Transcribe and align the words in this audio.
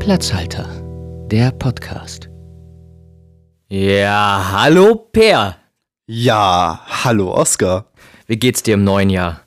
Platzhalter, 0.00 0.66
der 1.30 1.50
Podcast. 1.52 2.28
Ja, 3.68 4.48
hallo 4.52 4.94
Per. 4.96 5.56
Ja, 6.06 6.80
hallo 7.04 7.32
Oskar. 7.34 7.92
Wie 8.26 8.36
geht's 8.38 8.62
dir 8.62 8.74
im 8.74 8.84
neuen 8.84 9.10
Jahr? 9.10 9.42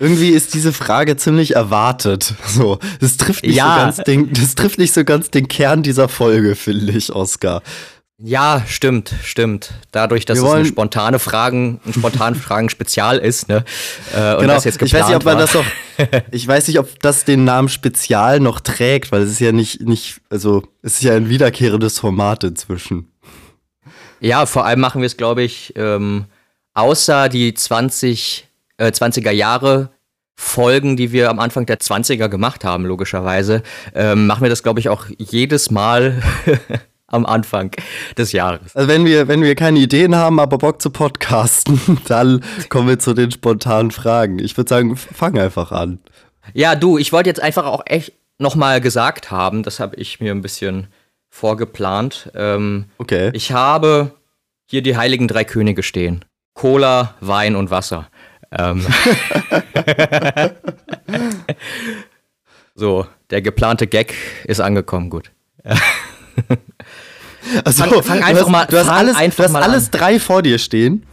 Irgendwie 0.00 0.30
ist 0.30 0.54
diese 0.54 0.72
Frage 0.72 1.16
ziemlich 1.16 1.54
erwartet. 1.54 2.34
So, 2.46 2.78
das 3.00 3.16
trifft 3.16 3.44
nicht, 3.44 3.54
Ja. 3.56 3.74
so, 3.74 3.80
ganz 3.80 3.96
den, 3.98 4.32
das 4.32 4.54
trifft 4.56 4.78
nicht 4.78 4.92
so 4.92 5.04
ganz 5.04 5.30
den 5.30 5.46
Kern 5.48 5.82
dieser 5.82 6.08
Folge, 6.08 6.56
finde 6.56 6.92
ich, 6.92 7.12
Oskar. 7.14 7.62
Ja, 8.22 8.62
stimmt, 8.66 9.14
stimmt. 9.22 9.72
Dadurch, 9.92 10.26
dass 10.26 10.38
es 10.38 10.44
eine 10.44 10.66
spontane 10.66 11.18
Fragen, 11.18 11.80
ein 11.86 11.94
spontan 11.94 12.34
Fragen 12.36 12.68
Spezial 12.68 13.16
ist, 13.18 13.48
ne? 13.48 13.64
Äh, 14.14 14.34
und 14.34 14.40
Genau. 14.42 14.54
das 14.54 14.64
jetzt 14.64 14.82
Ich 14.82 14.92
weiß 14.92 15.06
nicht, 15.06 15.16
ob 15.16 15.24
man 15.24 15.36
war. 15.36 15.40
das 15.40 15.54
noch, 15.54 15.64
ich 16.30 16.46
weiß 16.46 16.68
nicht, 16.68 16.78
ob 16.78 17.00
das 17.00 17.24
den 17.24 17.44
Namen 17.44 17.68
Spezial 17.70 18.38
noch 18.40 18.60
trägt, 18.60 19.10
weil 19.10 19.22
es 19.22 19.30
ist 19.30 19.40
ja 19.40 19.52
nicht, 19.52 19.80
nicht, 19.82 20.20
also 20.28 20.62
es 20.82 20.96
ist 20.96 21.02
ja 21.02 21.14
ein 21.14 21.30
wiederkehrendes 21.30 21.98
Format 21.98 22.44
inzwischen. 22.44 23.10
Ja, 24.20 24.44
vor 24.44 24.66
allem 24.66 24.80
machen 24.80 25.00
wir 25.00 25.06
es, 25.06 25.16
glaube 25.16 25.42
ich, 25.42 25.72
ähm, 25.76 26.26
außer 26.74 27.30
die 27.30 27.54
20, 27.54 28.46
äh, 28.76 28.88
20er 28.92 29.30
Jahre 29.30 29.92
Folgen, 30.36 30.96
die 30.96 31.12
wir 31.12 31.30
am 31.30 31.38
Anfang 31.38 31.64
der 31.66 31.80
20er 31.80 32.28
gemacht 32.28 32.64
haben, 32.64 32.84
logischerweise, 32.84 33.62
ähm, 33.94 34.26
machen 34.26 34.42
wir 34.42 34.50
das, 34.50 34.62
glaube 34.62 34.80
ich, 34.80 34.88
auch 34.90 35.06
jedes 35.18 35.70
Mal 35.70 36.22
am 37.10 37.26
Anfang 37.26 37.72
des 38.16 38.32
Jahres. 38.32 38.74
Also 38.74 38.88
wenn 38.88 39.04
wir, 39.04 39.28
wenn 39.28 39.42
wir 39.42 39.54
keine 39.54 39.78
Ideen 39.78 40.14
haben, 40.16 40.40
aber 40.40 40.58
Bock 40.58 40.80
zu 40.80 40.90
podcasten, 40.90 41.98
dann 42.08 42.42
kommen 42.68 42.88
wir 42.88 42.98
zu 42.98 43.14
den 43.14 43.30
spontanen 43.30 43.90
Fragen. 43.90 44.38
Ich 44.38 44.56
würde 44.56 44.68
sagen, 44.68 44.96
fang 44.96 45.38
einfach 45.38 45.72
an. 45.72 45.98
Ja, 46.54 46.74
du, 46.74 46.98
ich 46.98 47.12
wollte 47.12 47.28
jetzt 47.28 47.42
einfach 47.42 47.66
auch 47.66 47.82
echt 47.86 48.12
nochmal 48.38 48.80
gesagt 48.80 49.30
haben, 49.30 49.62
das 49.62 49.80
habe 49.80 49.96
ich 49.96 50.20
mir 50.20 50.32
ein 50.32 50.40
bisschen 50.42 50.86
vorgeplant. 51.28 52.30
Ähm, 52.34 52.86
Okay. 52.98 53.30
ich 53.34 53.52
habe 53.52 54.12
hier 54.66 54.82
die 54.82 54.96
heiligen 54.96 55.28
drei 55.28 55.44
Könige 55.44 55.82
stehen. 55.82 56.24
Cola, 56.54 57.14
Wein 57.20 57.54
und 57.56 57.70
Wasser. 57.70 58.08
Ähm. 58.56 58.84
so, 62.74 63.06
der 63.30 63.42
geplante 63.42 63.86
Gag 63.86 64.14
ist 64.44 64.60
angekommen, 64.60 65.10
gut. 65.10 65.30
Also, 67.64 67.84
Fang- 67.84 68.02
fang 68.02 68.18
du 68.20 68.24
einfach 68.26 68.42
hast, 68.42 68.50
mal- 68.50 68.66
du 68.66 68.78
hast 68.78 68.88
alles, 68.88 69.16
du 69.36 69.42
hast 69.42 69.54
alles 69.54 69.90
drei 69.90 70.20
vor 70.20 70.42
dir 70.42 70.58
stehen. 70.58 71.06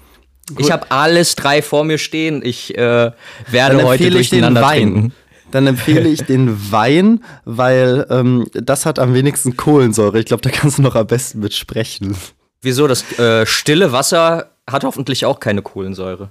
Ich 0.57 0.71
habe 0.71 0.91
alles 0.91 1.35
drei 1.35 1.61
vor 1.61 1.85
mir 1.85 1.97
stehen. 1.97 2.41
Ich 2.43 2.77
äh, 2.77 3.11
werde 3.49 3.77
Dann 3.77 3.85
heute 3.85 4.03
ich 4.03 4.09
den 4.09 4.13
durcheinander 4.13 4.61
Wein. 4.61 4.81
trinken. 4.93 5.13
Dann 5.51 5.67
empfehle 5.67 6.07
ich 6.09 6.23
den 6.25 6.71
Wein, 6.71 7.23
weil 7.45 8.05
ähm, 8.09 8.45
das 8.53 8.85
hat 8.85 8.99
am 8.99 9.13
wenigsten 9.13 9.55
Kohlensäure. 9.55 10.19
Ich 10.19 10.25
glaube, 10.25 10.41
da 10.41 10.49
kannst 10.49 10.77
du 10.77 10.81
noch 10.81 10.95
am 10.95 11.07
besten 11.07 11.39
mit 11.39 11.53
sprechen. 11.53 12.17
Wieso? 12.61 12.87
Das 12.87 13.17
äh, 13.19 13.45
stille 13.45 13.93
Wasser 13.93 14.51
hat 14.69 14.83
hoffentlich 14.83 15.25
auch 15.25 15.39
keine 15.39 15.61
Kohlensäure. 15.61 16.29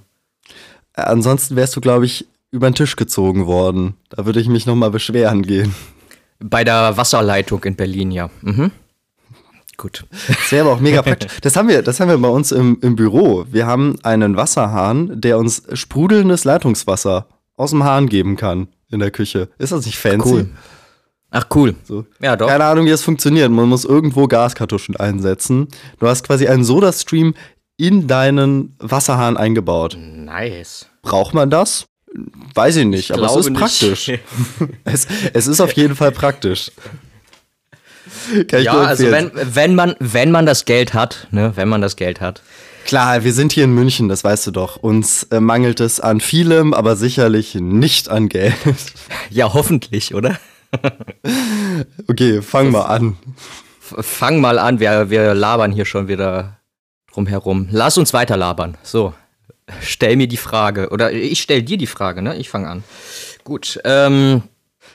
Äh, 0.93 1.01
ansonsten 1.01 1.55
wärst 1.55 1.75
du, 1.75 1.81
glaube 1.81 2.05
ich, 2.05 2.27
über 2.51 2.69
den 2.69 2.75
Tisch 2.75 2.95
gezogen 2.95 3.47
worden. 3.47 3.95
Da 4.09 4.27
würde 4.27 4.39
ich 4.39 4.47
mich 4.47 4.67
noch 4.67 4.75
mal 4.75 4.91
beschweren 4.91 5.41
gehen. 5.41 5.73
Bei 6.39 6.63
der 6.63 6.97
Wasserleitung 6.97 7.63
in 7.63 7.75
Berlin, 7.75 8.11
ja. 8.11 8.29
Mhm. 8.41 8.71
Gut. 9.77 10.05
Das 10.27 10.51
wäre 10.51 10.65
aber 10.65 10.75
auch 10.75 10.79
mega 10.79 11.03
praktisch. 11.03 11.39
Das 11.41 11.55
haben 11.55 11.69
wir, 11.69 11.83
das 11.83 11.99
haben 11.99 12.09
wir 12.09 12.17
bei 12.17 12.27
uns 12.27 12.51
im, 12.51 12.79
im 12.81 12.95
Büro. 12.95 13.45
Wir 13.49 13.67
haben 13.67 13.95
einen 14.01 14.35
Wasserhahn, 14.35 15.21
der 15.21 15.37
uns 15.37 15.63
sprudelndes 15.73 16.45
Leitungswasser 16.45 17.27
aus 17.55 17.69
dem 17.69 17.83
Hahn 17.83 18.09
geben 18.09 18.37
kann 18.37 18.69
in 18.89 18.99
der 18.99 19.11
Küche. 19.11 19.49
Ist 19.59 19.71
das 19.71 19.85
nicht 19.85 19.97
fancy? 19.97 20.29
Cool. 20.29 20.49
Ach, 21.29 21.45
cool. 21.53 21.75
So. 21.83 22.05
Ja, 22.21 22.35
doch. 22.35 22.47
Keine 22.47 22.63
Ahnung, 22.65 22.85
wie 22.85 22.89
das 22.89 23.03
funktioniert. 23.03 23.51
Man 23.51 23.69
muss 23.69 23.85
irgendwo 23.85 24.27
Gaskartuschen 24.27 24.95
einsetzen. 24.95 25.67
Du 25.99 26.07
hast 26.07 26.23
quasi 26.23 26.47
einen 26.47 26.63
Soda-Stream 26.63 27.35
in 27.75 28.07
deinen 28.07 28.75
Wasserhahn 28.79 29.37
eingebaut. 29.37 29.97
Nice. 29.99 30.87
Braucht 31.03 31.33
man 31.33 31.49
das? 31.49 31.85
Weiß 32.55 32.77
ich 32.77 32.85
nicht, 32.85 33.11
aber 33.11 33.25
es 33.25 33.35
ist 33.35 33.53
praktisch. 33.53 34.11
Es, 34.85 35.05
es 35.33 35.47
ist 35.47 35.61
auf 35.61 35.73
jeden 35.73 35.95
Fall 35.95 36.11
praktisch. 36.11 36.71
Kann 38.47 38.59
ich 38.59 38.65
Ja, 38.65 38.81
also 38.81 39.11
wenn, 39.11 39.31
wenn, 39.33 39.75
man, 39.75 39.95
wenn 39.99 40.31
man 40.31 40.45
das 40.45 40.65
Geld 40.65 40.93
hat, 40.93 41.27
ne, 41.31 41.53
wenn 41.55 41.69
man 41.69 41.81
das 41.81 41.95
Geld 41.95 42.21
hat. 42.21 42.41
Klar, 42.85 43.25
wir 43.25 43.33
sind 43.33 43.51
hier 43.51 43.65
in 43.65 43.73
München, 43.73 44.07
das 44.07 44.23
weißt 44.23 44.47
du 44.47 44.51
doch. 44.51 44.77
Uns 44.77 45.23
äh, 45.23 45.41
mangelt 45.41 45.81
es 45.81 45.99
an 45.99 46.21
vielem, 46.21 46.73
aber 46.73 46.95
sicherlich 46.95 47.55
nicht 47.55 48.09
an 48.09 48.29
Geld. 48.29 48.55
Ja, 49.29 49.53
hoffentlich, 49.53 50.15
oder? 50.15 50.37
Okay, 52.07 52.41
fang 52.41 52.71
mal 52.71 52.83
an. 52.83 53.17
Fang 53.79 54.39
mal 54.39 54.57
an, 54.57 54.79
wir, 54.79 55.09
wir 55.09 55.33
labern 55.33 55.71
hier 55.71 55.85
schon 55.85 56.07
wieder 56.07 56.57
drumherum. 57.11 57.67
Lass 57.71 57.97
uns 57.97 58.13
weiter 58.13 58.37
labern. 58.37 58.77
So, 58.83 59.13
stell 59.81 60.15
mir 60.15 60.27
die 60.27 60.37
Frage. 60.37 60.89
Oder 60.89 61.11
ich 61.11 61.41
stell 61.41 61.61
dir 61.63 61.77
die 61.77 61.87
Frage, 61.87 62.21
ne? 62.21 62.37
Ich 62.37 62.49
fange 62.49 62.69
an. 62.69 62.83
Gut, 63.43 63.79
ähm, 63.83 64.43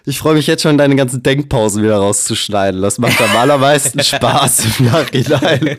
Ich 0.04 0.18
freue 0.18 0.34
mich 0.34 0.48
jetzt 0.48 0.62
schon, 0.62 0.78
deine 0.78 0.96
ganzen 0.96 1.22
Denkpausen 1.22 1.82
wieder 1.82 1.96
rauszuschneiden. 1.96 2.82
Das 2.82 2.98
macht 2.98 3.20
am 3.20 3.36
allermeisten 3.36 4.00
Spaß 4.02 4.78
im 4.78 4.86
Nachhinein. 4.86 5.78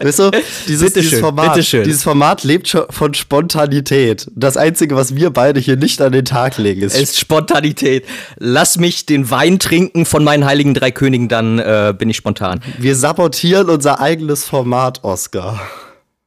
weißt 0.00 0.18
du, 0.20 0.30
dieses, 0.68 0.92
Bitteschön, 0.92 1.02
dieses, 1.02 1.20
Format, 1.20 1.54
bitteschön. 1.54 1.84
dieses 1.84 2.02
Format 2.04 2.44
lebt 2.44 2.68
schon 2.68 2.84
von 2.90 3.14
Spontanität. 3.14 4.30
Das 4.36 4.56
Einzige, 4.56 4.94
was 4.94 5.16
wir 5.16 5.30
beide 5.30 5.58
hier 5.58 5.76
nicht 5.76 6.00
an 6.00 6.12
den 6.12 6.24
Tag 6.24 6.56
legen, 6.58 6.82
ist, 6.82 6.96
ist 6.96 7.18
Spontanität. 7.18 8.06
Lass 8.38 8.78
mich 8.78 9.06
den 9.06 9.28
Wein 9.30 9.58
trinken 9.58 10.06
von 10.06 10.22
meinen 10.22 10.44
heiligen 10.44 10.74
drei 10.74 10.92
Königen, 10.92 11.28
dann 11.28 11.58
äh, 11.58 11.92
bin 11.98 12.10
ich 12.10 12.16
spontan. 12.16 12.60
wir 12.78 12.94
sabotieren 12.94 13.70
unser 13.70 14.00
eigenes 14.00 14.44
Format, 14.44 15.02
Oscar. 15.02 15.60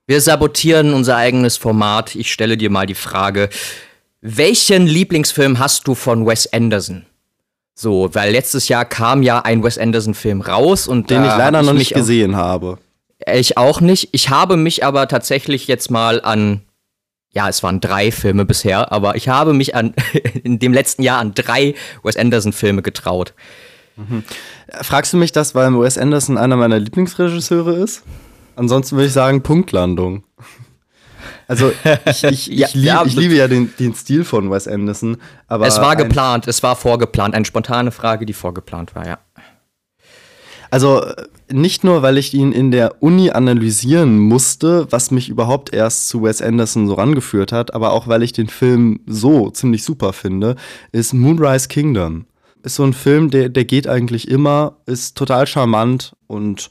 Wir 0.07 0.21
sabotieren 0.21 0.93
unser 0.93 1.15
eigenes 1.15 1.57
Format. 1.57 2.13
Ich 2.13 2.31
stelle 2.31 2.57
dir 2.57 2.69
mal 2.69 2.85
die 2.85 2.93
Frage, 2.93 3.49
welchen 4.27 4.87
Lieblingsfilm 4.87 5.59
hast 5.59 5.87
du 5.87 5.93
von 5.93 6.25
Wes 6.25 6.51
Anderson? 6.51 7.05
So, 7.75 8.09
weil 8.13 8.31
letztes 8.31 8.67
Jahr 8.69 8.83
kam 8.83 9.21
ja 9.21 9.41
ein 9.41 9.63
Wes 9.63 9.77
Anderson-Film 9.77 10.41
raus 10.41 10.87
und 10.87 11.11
Den 11.11 11.23
ich 11.23 11.29
leider 11.29 11.59
hab 11.59 11.65
noch 11.65 11.73
nicht 11.73 11.93
gesehen 11.93 12.35
habe. 12.35 12.79
Ich 13.31 13.57
auch 13.57 13.81
nicht. 13.81 14.09
Ich 14.13 14.29
habe 14.29 14.57
mich 14.57 14.83
aber 14.83 15.07
tatsächlich 15.07 15.67
jetzt 15.67 15.91
mal 15.91 16.21
an, 16.21 16.61
ja, 17.33 17.47
es 17.49 17.61
waren 17.61 17.81
drei 17.81 18.11
Filme 18.11 18.45
bisher, 18.45 18.91
aber 18.91 19.15
ich 19.15 19.29
habe 19.29 19.53
mich 19.53 19.75
an 19.75 19.93
in 20.43 20.57
dem 20.57 20.73
letzten 20.73 21.03
Jahr 21.03 21.19
an 21.19 21.35
drei 21.35 21.75
Wes 22.01 22.17
Anderson-Filme 22.17 22.81
getraut. 22.81 23.33
Fragst 24.81 25.13
du 25.13 25.17
mich 25.17 25.33
das, 25.33 25.53
weil 25.53 25.71
Wes 25.79 25.99
Anderson 25.99 26.37
einer 26.37 26.55
meiner 26.55 26.79
Lieblingsregisseure 26.79 27.75
ist? 27.75 28.01
Ansonsten 28.55 28.95
würde 28.95 29.07
ich 29.07 29.13
sagen 29.13 29.43
Punktlandung. 29.43 30.23
Also 31.47 31.71
ich, 32.05 32.23
ich, 32.23 32.51
ich, 32.51 32.57
Ja, 32.57 32.67
lieb, 32.73 32.85
ja, 32.85 33.03
ich 33.05 33.15
liebe 33.15 33.35
ja 33.35 33.47
den, 33.47 33.73
den 33.77 33.93
Stil 33.93 34.23
von 34.23 34.49
Wes 34.51 34.67
Anderson, 34.67 35.17
aber 35.47 35.67
es 35.67 35.79
war 35.79 35.95
geplant, 35.95 36.47
es 36.47 36.63
war 36.63 36.75
vorgeplant, 36.75 37.35
eine 37.35 37.45
spontane 37.45 37.91
Frage, 37.91 38.25
die 38.25 38.33
vorgeplant 38.33 38.95
war, 38.95 39.07
ja. 39.07 39.19
Also 40.71 41.05
nicht 41.51 41.83
nur, 41.83 42.01
weil 42.01 42.17
ich 42.17 42.33
ihn 42.33 42.51
in 42.51 42.71
der 42.71 43.01
Uni 43.01 43.31
analysieren 43.31 44.17
musste, 44.17 44.87
was 44.91 45.11
mich 45.11 45.29
überhaupt 45.29 45.73
erst 45.73 46.09
zu 46.09 46.23
Wes 46.23 46.41
Anderson 46.41 46.87
so 46.87 46.95
rangeführt 46.95 47.51
hat, 47.51 47.73
aber 47.73 47.93
auch 47.93 48.07
weil 48.07 48.23
ich 48.23 48.33
den 48.33 48.47
Film 48.47 48.99
so 49.05 49.49
ziemlich 49.51 49.83
super 49.83 50.11
finde, 50.11 50.55
ist 50.91 51.13
Moonrise 51.13 51.67
Kingdom. 51.67 52.25
Ist 52.63 52.75
so 52.75 52.83
ein 52.83 52.93
Film, 52.93 53.29
der, 53.29 53.49
der 53.49 53.63
geht 53.63 53.87
eigentlich 53.87 54.27
immer, 54.27 54.77
ist 54.87 55.15
total 55.15 55.45
charmant 55.45 56.15
und 56.25 56.69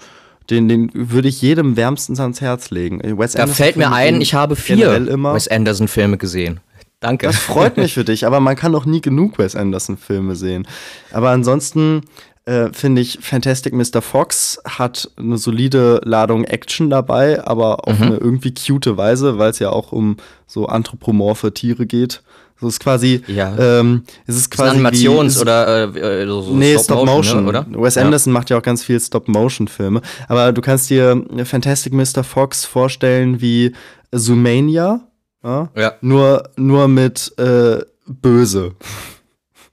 den, 0.51 0.69
den 0.69 0.91
würde 0.93 1.29
ich 1.29 1.41
jedem 1.41 1.77
wärmstens 1.77 2.21
ans 2.21 2.41
Herz 2.41 2.71
legen. 2.71 3.01
Wes 3.19 3.33
Da 3.33 3.43
Anderson 3.43 3.55
fällt 3.55 3.77
mir 3.77 3.93
ein, 3.93 4.21
ich 4.21 4.35
habe 4.35 4.57
vier. 4.57 5.07
Wes 5.07 5.49
Anderson-Filme 5.49 6.19
gesehen. 6.19 6.61
Danke. 7.01 7.27
Das 7.27 7.37
freut 7.37 7.77
mich 7.77 7.95
für 7.95 8.05
dich, 8.05 8.27
aber 8.27 8.41
man 8.41 8.57
kann 8.57 8.73
doch 8.73 8.87
nie 8.87 9.01
genug 9.01 9.39
Wes 9.39 9.57
Anderson-Filme 9.57 10.37
sehen. 10.37 10.67
Aber 11.13 11.31
ansonsten 11.31 12.03
äh, 12.47 12.71
finde 12.73 13.01
ich, 13.01 13.19
Fantastic 13.23 13.73
Mr. 13.73 14.03
Fox 14.03 14.61
hat 14.67 15.11
eine 15.17 15.39
solide 15.39 16.01
Ladung 16.05 16.45
Action 16.45 16.91
dabei, 16.91 17.43
aber 17.47 17.89
auf 17.89 18.01
eine 18.01 18.17
irgendwie 18.17 18.53
cute 18.53 18.97
Weise, 18.99 19.39
weil 19.39 19.51
es 19.51 19.59
ja 19.61 19.71
auch 19.71 19.93
um 19.93 20.17
so 20.47 20.67
anthropomorphe 20.67 21.55
Tiere 21.55 21.87
geht. 21.87 22.23
So 22.61 22.69
ist 22.69 22.79
quasi, 22.81 23.23
Ja. 23.27 23.57
ähm, 23.59 24.05
es 24.27 24.37
ist 24.37 24.41
Ist 24.43 24.51
quasi 24.53 24.77
ein 24.79 24.87
Animations- 24.87 25.37
wie, 25.37 25.41
oder 25.43 25.95
äh, 25.97 26.23
äh, 26.23 26.27
so 26.27 26.41
so 26.43 26.55
Nee, 26.55 26.79
Stop 26.79 27.05
Motion, 27.05 27.43
ne, 27.43 27.49
oder? 27.49 27.67
Wes 27.71 27.97
Ja. 27.97 28.03
Anderson 28.03 28.33
macht 28.33 28.49
ja 28.51 28.57
auch 28.59 28.63
ganz 28.63 28.83
viel 28.85 28.99
Stop-Motion-Filme. 29.01 30.01
Aber 30.29 30.53
du 30.53 30.61
kannst 30.61 30.89
dir 30.89 31.25
Fantastic 31.45 31.93
Mr. 31.93 32.23
Fox 32.25 32.65
vorstellen 32.65 33.41
wie 33.41 33.75
Zoomania. 34.15 35.01
Ja? 35.43 35.69
Ja, 35.77 35.95
Nur, 36.01 36.49
nur 36.57 36.89
mit 36.89 37.33
äh, 37.39 37.81
böse. 38.07 38.73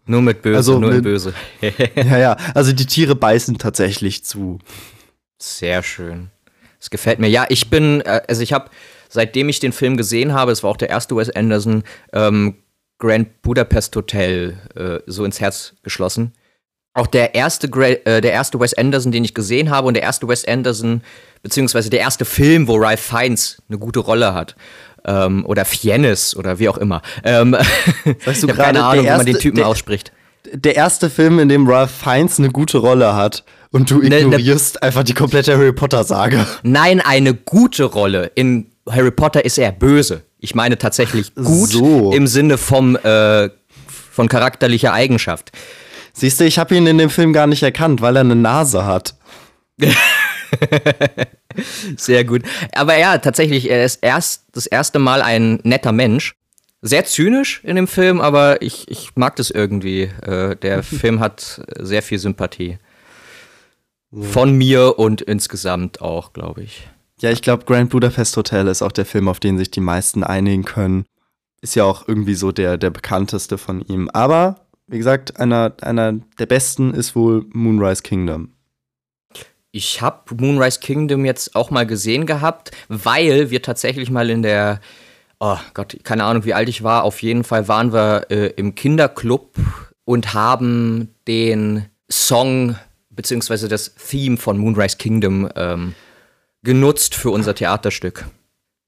nur 0.05 0.21
mit 0.21 0.41
Böse, 0.41 0.57
Also 0.57 0.79
nur 0.79 0.91
mit- 0.91 1.03
Böse. 1.03 1.33
ja, 1.95 2.17
ja. 2.17 2.37
Also 2.55 2.73
die 2.73 2.85
Tiere 2.87 3.15
beißen 3.15 3.57
tatsächlich 3.57 4.25
zu. 4.25 4.59
Sehr 5.37 5.81
schön. 5.83 6.29
Das 6.79 6.89
gefällt 6.89 7.19
mir. 7.19 7.29
Ja, 7.29 7.45
ich 7.49 7.69
bin, 7.69 8.01
äh, 8.01 8.21
also 8.27 8.41
ich 8.41 8.51
habe, 8.53 8.69
seitdem 9.07 9.47
ich 9.49 9.59
den 9.59 9.71
Film 9.71 9.95
gesehen 9.97 10.33
habe, 10.33 10.51
es 10.51 10.63
war 10.63 10.71
auch 10.71 10.77
der 10.77 10.89
erste 10.89 11.15
Wes 11.15 11.29
Anderson, 11.29 11.83
ähm, 12.11 12.55
Grand 13.01 13.41
Budapest 13.41 13.95
Hotel 13.95 14.57
äh, 14.75 14.99
so 15.07 15.25
ins 15.25 15.41
Herz 15.41 15.73
geschlossen. 15.83 16.31
Auch 16.93 17.07
der 17.07 17.35
erste, 17.35 17.67
äh, 18.05 18.21
der 18.21 18.31
erste 18.31 18.59
Wes 18.59 18.73
Anderson, 18.73 19.11
den 19.11 19.23
ich 19.25 19.33
gesehen 19.33 19.69
habe, 19.71 19.87
und 19.87 19.95
der 19.95 20.03
erste 20.03 20.27
Wes 20.27 20.45
Anderson, 20.45 21.01
beziehungsweise 21.41 21.89
der 21.89 21.99
erste 22.01 22.25
Film, 22.25 22.67
wo 22.67 22.75
Ralph 22.75 22.99
Fiennes 23.01 23.61
eine 23.69 23.79
gute 23.79 23.99
Rolle 23.99 24.33
hat. 24.33 24.55
Ähm, 25.05 25.45
oder 25.47 25.65
Fiennes 25.65 26.35
oder 26.35 26.59
wie 26.59 26.69
auch 26.69 26.77
immer. 26.77 27.01
Ähm, 27.23 27.55
Sagst 28.23 28.43
du 28.43 28.47
ich 28.47 28.53
habe 28.53 28.53
keine 28.53 28.83
Ahnung, 28.83 29.03
der 29.05 29.13
wie 29.13 29.17
man 29.17 29.25
den 29.25 29.35
erste- 29.35 29.41
Typen 29.41 29.57
der- 29.57 29.67
ausspricht. 29.67 30.11
Der 30.53 30.75
erste 30.75 31.09
Film, 31.09 31.39
in 31.39 31.49
dem 31.49 31.67
Ralph 31.69 31.91
Fiennes 31.91 32.37
eine 32.39 32.49
gute 32.49 32.77
Rolle 32.79 33.15
hat 33.15 33.43
und 33.71 33.89
du 33.89 33.99
Ne, 33.99 34.09
ne- 34.09 34.19
ignorierst 34.21 34.83
einfach 34.83 35.03
die 35.03 35.13
komplette 35.13 35.55
Harry 35.57 35.71
Potter-Sage. 35.73 36.45
Nein, 36.63 36.99
eine 36.99 37.33
gute 37.33 37.85
Rolle. 37.85 38.31
In 38.35 38.71
Harry 38.89 39.11
Potter 39.11 39.43
ist 39.45 39.57
er 39.57 39.71
böse. 39.71 40.23
Ich 40.43 40.55
meine 40.55 40.77
tatsächlich 40.77 41.35
gut 41.35 41.69
So. 41.69 42.11
im 42.11 42.25
Sinne 42.25 42.57
vom, 42.57 42.95
äh, 42.97 43.49
von 43.87 44.27
charakterlicher 44.27 44.91
Eigenschaft. 44.91 45.51
Siehst 46.13 46.39
du, 46.39 46.45
ich 46.45 46.57
habe 46.59 46.75
ihn 46.75 46.87
in 46.87 46.97
dem 46.97 47.11
Film 47.11 47.31
gar 47.31 47.45
nicht 47.47 47.61
erkannt, 47.63 48.01
weil 48.01 48.17
er 48.17 48.21
eine 48.21 48.35
Nase 48.35 48.85
hat. 48.85 49.15
Sehr 51.95 52.25
gut. 52.25 52.41
Aber 52.73 52.97
ja, 52.97 53.19
tatsächlich, 53.19 53.69
er 53.69 53.85
ist 53.85 53.99
erst 54.03 54.45
das 54.53 54.65
erste 54.65 54.99
Mal 54.99 55.21
ein 55.21 55.59
netter 55.63 55.91
Mensch. 55.91 56.35
Sehr 56.81 57.05
zynisch 57.05 57.61
in 57.63 57.75
dem 57.75 57.87
Film, 57.87 58.19
aber 58.19 58.63
ich, 58.63 58.89
ich 58.89 59.11
mag 59.15 59.35
das 59.35 59.51
irgendwie. 59.51 60.09
Äh, 60.23 60.55
der 60.55 60.81
Film 60.83 61.19
hat 61.19 61.61
sehr 61.79 62.01
viel 62.01 62.17
Sympathie. 62.17 62.79
Von 64.11 64.53
mir 64.53 64.97
und 64.99 65.21
insgesamt 65.21 66.01
auch, 66.01 66.33
glaube 66.33 66.63
ich. 66.63 66.89
Ja, 67.21 67.29
ich 67.29 67.43
glaube, 67.43 67.65
Grand 67.65 67.91
Budapest 67.91 68.35
Hotel 68.35 68.67
ist 68.67 68.81
auch 68.81 68.91
der 68.91 69.05
Film, 69.05 69.27
auf 69.27 69.39
den 69.39 69.59
sich 69.59 69.69
die 69.69 69.79
meisten 69.79 70.23
einigen 70.23 70.65
können. 70.65 71.05
Ist 71.61 71.75
ja 71.75 71.83
auch 71.83 72.07
irgendwie 72.07 72.33
so 72.33 72.51
der, 72.51 72.79
der 72.79 72.89
bekannteste 72.89 73.59
von 73.59 73.81
ihm. 73.81 74.09
Aber, 74.09 74.65
wie 74.87 74.97
gesagt, 74.97 75.39
einer, 75.39 75.73
einer 75.81 76.13
der 76.39 76.47
besten 76.47 76.95
ist 76.95 77.15
wohl 77.15 77.45
Moonrise 77.53 78.01
Kingdom. 78.01 78.53
Ich 79.71 80.01
habe 80.01 80.35
Moonrise 80.35 80.79
Kingdom 80.79 81.23
jetzt 81.23 81.55
auch 81.55 81.69
mal 81.69 81.85
gesehen 81.85 82.25
gehabt, 82.25 82.71
weil 82.87 83.51
wir 83.51 83.61
tatsächlich 83.61 84.09
mal 84.09 84.31
in 84.31 84.41
der, 84.41 84.81
oh 85.39 85.59
Gott, 85.75 85.97
keine 86.03 86.23
Ahnung, 86.23 86.43
wie 86.43 86.55
alt 86.55 86.69
ich 86.69 86.81
war. 86.81 87.03
Auf 87.03 87.21
jeden 87.21 87.43
Fall 87.43 87.67
waren 87.67 87.93
wir 87.93 88.31
äh, 88.31 88.47
im 88.55 88.73
Kinderclub 88.73 89.55
und 90.05 90.33
haben 90.33 91.13
den 91.27 91.85
Song 92.11 92.77
beziehungsweise 93.11 93.67
das 93.67 93.93
Theme 93.93 94.37
von 94.37 94.57
Moonrise 94.57 94.97
Kingdom 94.97 95.47
ähm, 95.55 95.93
genutzt 96.63 97.15
für 97.15 97.31
unser 97.31 97.55
Theaterstück. 97.55 98.25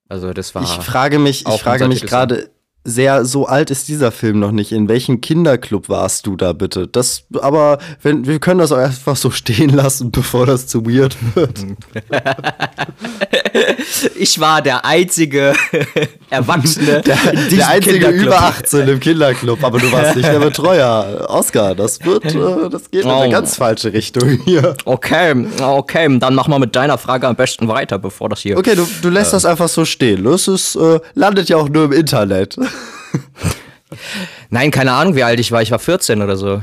Also 0.10 0.34
das 0.34 0.54
war. 0.54 0.64
Ich 0.64 0.70
frage 0.70 1.20
mich, 1.20 1.46
ich 1.48 1.62
frage 1.62 1.88
mich 1.88 2.06
gerade 2.06 2.50
sehr, 2.86 3.24
so 3.24 3.46
alt 3.48 3.72
ist 3.72 3.88
dieser 3.88 4.12
Film 4.12 4.40
noch 4.40 4.52
nicht. 4.52 4.72
In 4.72 4.90
welchem 4.90 5.22
Kinderclub 5.22 5.88
warst 5.88 6.28
du 6.28 6.36
da 6.36 6.52
bitte? 6.54 6.88
Das, 6.88 7.24
aber 7.40 7.78
wenn, 8.02 8.28
wir 8.28 8.40
können 8.40 8.60
das 8.60 8.72
auch 8.72 8.78
einfach 8.78 9.16
so 9.16 9.32
stehen 9.32 9.70
lassen, 9.70 10.12
bevor 10.12 10.46
das 10.46 10.68
zu 10.68 10.86
weird 10.86 11.16
wird. 11.36 11.66
ich 14.16 14.40
war 14.40 14.62
der 14.62 14.86
einzige 14.86 15.54
Erwachsene. 16.30 17.02
Der, 17.02 17.18
der 17.52 17.68
einzige 17.70 18.08
über 18.08 18.42
18 18.42 18.88
im 18.88 19.00
Kinderclub, 19.00 19.64
aber 19.64 19.80
du 19.80 19.92
warst 19.92 20.16
nicht 20.16 20.28
der 20.28 20.40
Betreuer. 20.40 21.26
Oscar, 21.30 21.76
das 21.76 22.04
wird, 22.04 22.26
äh, 22.26 22.70
das 22.70 22.90
geht 22.90 23.04
in 23.04 23.10
eine 23.10 23.28
Oh. 23.28 23.32
ganz 23.32 23.56
falsche 23.56 23.94
Richtung 23.94 24.40
hier. 24.46 24.76
Okay, 24.86 25.46
okay, 25.62 26.20
dann 26.20 26.36
mach 26.36 26.48
mal 26.48 26.60
mit 26.60 26.76
deiner 26.76 26.98
Frage 26.98 27.28
am 27.28 27.36
besten 27.36 27.68
weiter, 27.68 28.00
bevor 28.00 28.30
das 28.30 28.40
hier. 28.42 28.58
Okay, 28.58 28.76
du, 28.76 28.88
du 29.02 29.10
lässt 29.10 29.34
das 29.34 29.46
einfach 29.46 29.70
so 29.70 29.86
stehen. 29.86 30.24
Das 30.24 30.48
ist, 30.48 30.76
äh, 30.76 31.00
landet 31.14 31.50
ja 31.50 31.58
auch 31.58 31.70
nur 31.70 31.86
im 31.86 31.92
Internet. 31.92 32.58
Nein, 34.50 34.72
keine 34.72 34.92
Ahnung, 34.94 35.16
wie 35.16 35.24
alt 35.24 35.40
ich 35.40 35.52
war. 35.52 35.62
Ich 35.62 35.72
war 35.72 35.80
14 35.80 36.22
oder 36.22 36.36
so, 36.38 36.62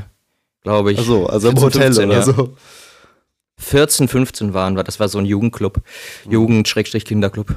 glaube 0.63 0.91
ich. 0.91 0.99
Also, 0.99 1.27
also 1.27 1.49
im 1.49 1.57
14, 1.57 1.63
Hotel 1.81 1.93
15, 1.93 2.09
oder 2.09 2.17
ja. 2.17 2.23
so. 2.23 2.55
14, 3.61 4.07
15 4.07 4.53
waren 4.53 4.75
wir. 4.75 4.83
Das 4.83 4.99
war 4.99 5.07
so 5.07 5.19
ein 5.19 5.25
Jugendclub. 5.25 5.81
Jugend-Kinderclub. 6.29 7.55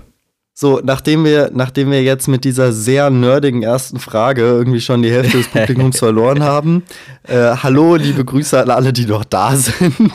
So, 0.57 0.81
nachdem 0.85 1.25
wir, 1.25 1.51
nachdem 1.53 1.91
wir 1.91 2.05
jetzt 2.05 2.29
mit 2.29 2.45
dieser 2.45 2.73
sehr 2.73 3.11
nerdigen 3.11 3.65
ersten 3.65 3.99
Frage 3.99 4.43
irgendwie 4.43 4.81
schon 4.81 5.03
die 5.03 5.11
Hälfte 5.11 5.39
des 5.39 5.49
Publikums 5.49 5.99
verloren 6.01 6.45
haben, 6.45 6.85
äh, 7.25 7.57
hallo, 7.61 7.97
liebe 7.97 8.25
Grüße 8.25 8.63
an 8.63 8.71
alle, 8.71 8.93
die 8.93 9.05
noch 9.05 9.25
da 9.25 9.57
sind. 9.57 10.13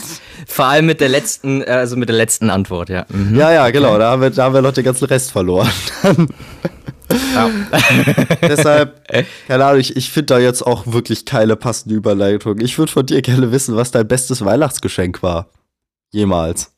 Vor 0.47 0.65
allem 0.65 0.85
mit 0.85 1.01
der 1.01 1.09
letzten, 1.09 1.61
äh, 1.61 1.65
also 1.65 1.97
mit 1.97 2.07
der 2.07 2.15
letzten 2.15 2.49
Antwort, 2.49 2.87
ja. 2.87 3.05
Mhm. 3.09 3.35
Ja, 3.35 3.51
ja, 3.51 3.69
genau, 3.69 3.97
da 3.97 4.11
haben 4.11 4.21
wir, 4.21 4.29
da 4.29 4.45
haben 4.45 4.53
wir 4.53 4.61
noch 4.61 4.71
den 4.71 4.85
ganzen 4.85 5.05
Rest 5.05 5.31
verloren. 5.31 5.69
Deshalb, 8.41 9.01
keine 9.47 9.65
Ahnung, 9.65 9.81
ich, 9.81 9.97
ich 9.97 10.09
finde 10.09 10.35
da 10.35 10.39
jetzt 10.39 10.61
auch 10.61 10.87
wirklich 10.87 11.25
keine 11.25 11.57
passende 11.57 11.95
Überleitung. 11.95 12.61
Ich 12.61 12.77
würde 12.77 12.91
von 12.91 13.05
dir 13.05 13.21
gerne 13.21 13.51
wissen, 13.51 13.75
was 13.75 13.91
dein 13.91 14.07
bestes 14.07 14.45
Weihnachtsgeschenk 14.45 15.21
war. 15.21 15.49
Jemals. 16.11 16.71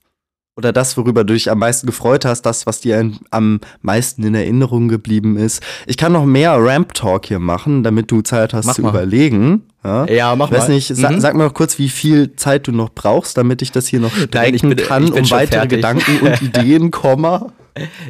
Oder 0.57 0.73
das, 0.73 0.97
worüber 0.97 1.23
du 1.23 1.33
dich 1.33 1.49
am 1.49 1.59
meisten 1.59 1.87
gefreut 1.87 2.25
hast, 2.25 2.41
das, 2.41 2.67
was 2.67 2.81
dir 2.81 3.09
am 3.31 3.61
meisten 3.81 4.23
in 4.23 4.35
Erinnerung 4.35 4.89
geblieben 4.89 5.37
ist. 5.37 5.63
Ich 5.87 5.95
kann 5.95 6.11
noch 6.11 6.25
mehr 6.25 6.53
Ramp-Talk 6.57 7.25
hier 7.25 7.39
machen, 7.39 7.83
damit 7.83 8.11
du 8.11 8.21
Zeit 8.21 8.53
hast 8.53 8.65
Mach 8.65 8.75
zu 8.75 8.81
mal. 8.81 8.89
überlegen. 8.89 9.63
Ja, 9.83 10.05
Ja, 10.07 10.35
mach 10.35 10.51
Weiß 10.51 10.67
mal. 10.67 10.73
nicht, 10.75 10.93
sa 10.93 11.09
Mhm. 11.09 11.21
sag 11.21 11.35
mir 11.35 11.45
noch 11.45 11.53
kurz, 11.53 11.79
wie 11.79 11.87
viel 11.87 12.35
Zeit 12.35 12.67
du 12.67 12.73
noch 12.73 12.89
brauchst, 12.89 13.37
damit 13.37 13.61
ich 13.61 13.71
das 13.71 13.87
hier 13.87 14.01
noch 14.01 14.11
strecken 14.13 14.57
Nein, 14.67 14.75
bin- 14.75 14.85
kann, 14.85 15.05
um 15.11 15.31
weitere 15.31 15.59
fertig. 15.61 15.69
Gedanken 15.77 16.19
und 16.19 16.41
Ideen, 16.41 16.91
Komma. 16.91 17.53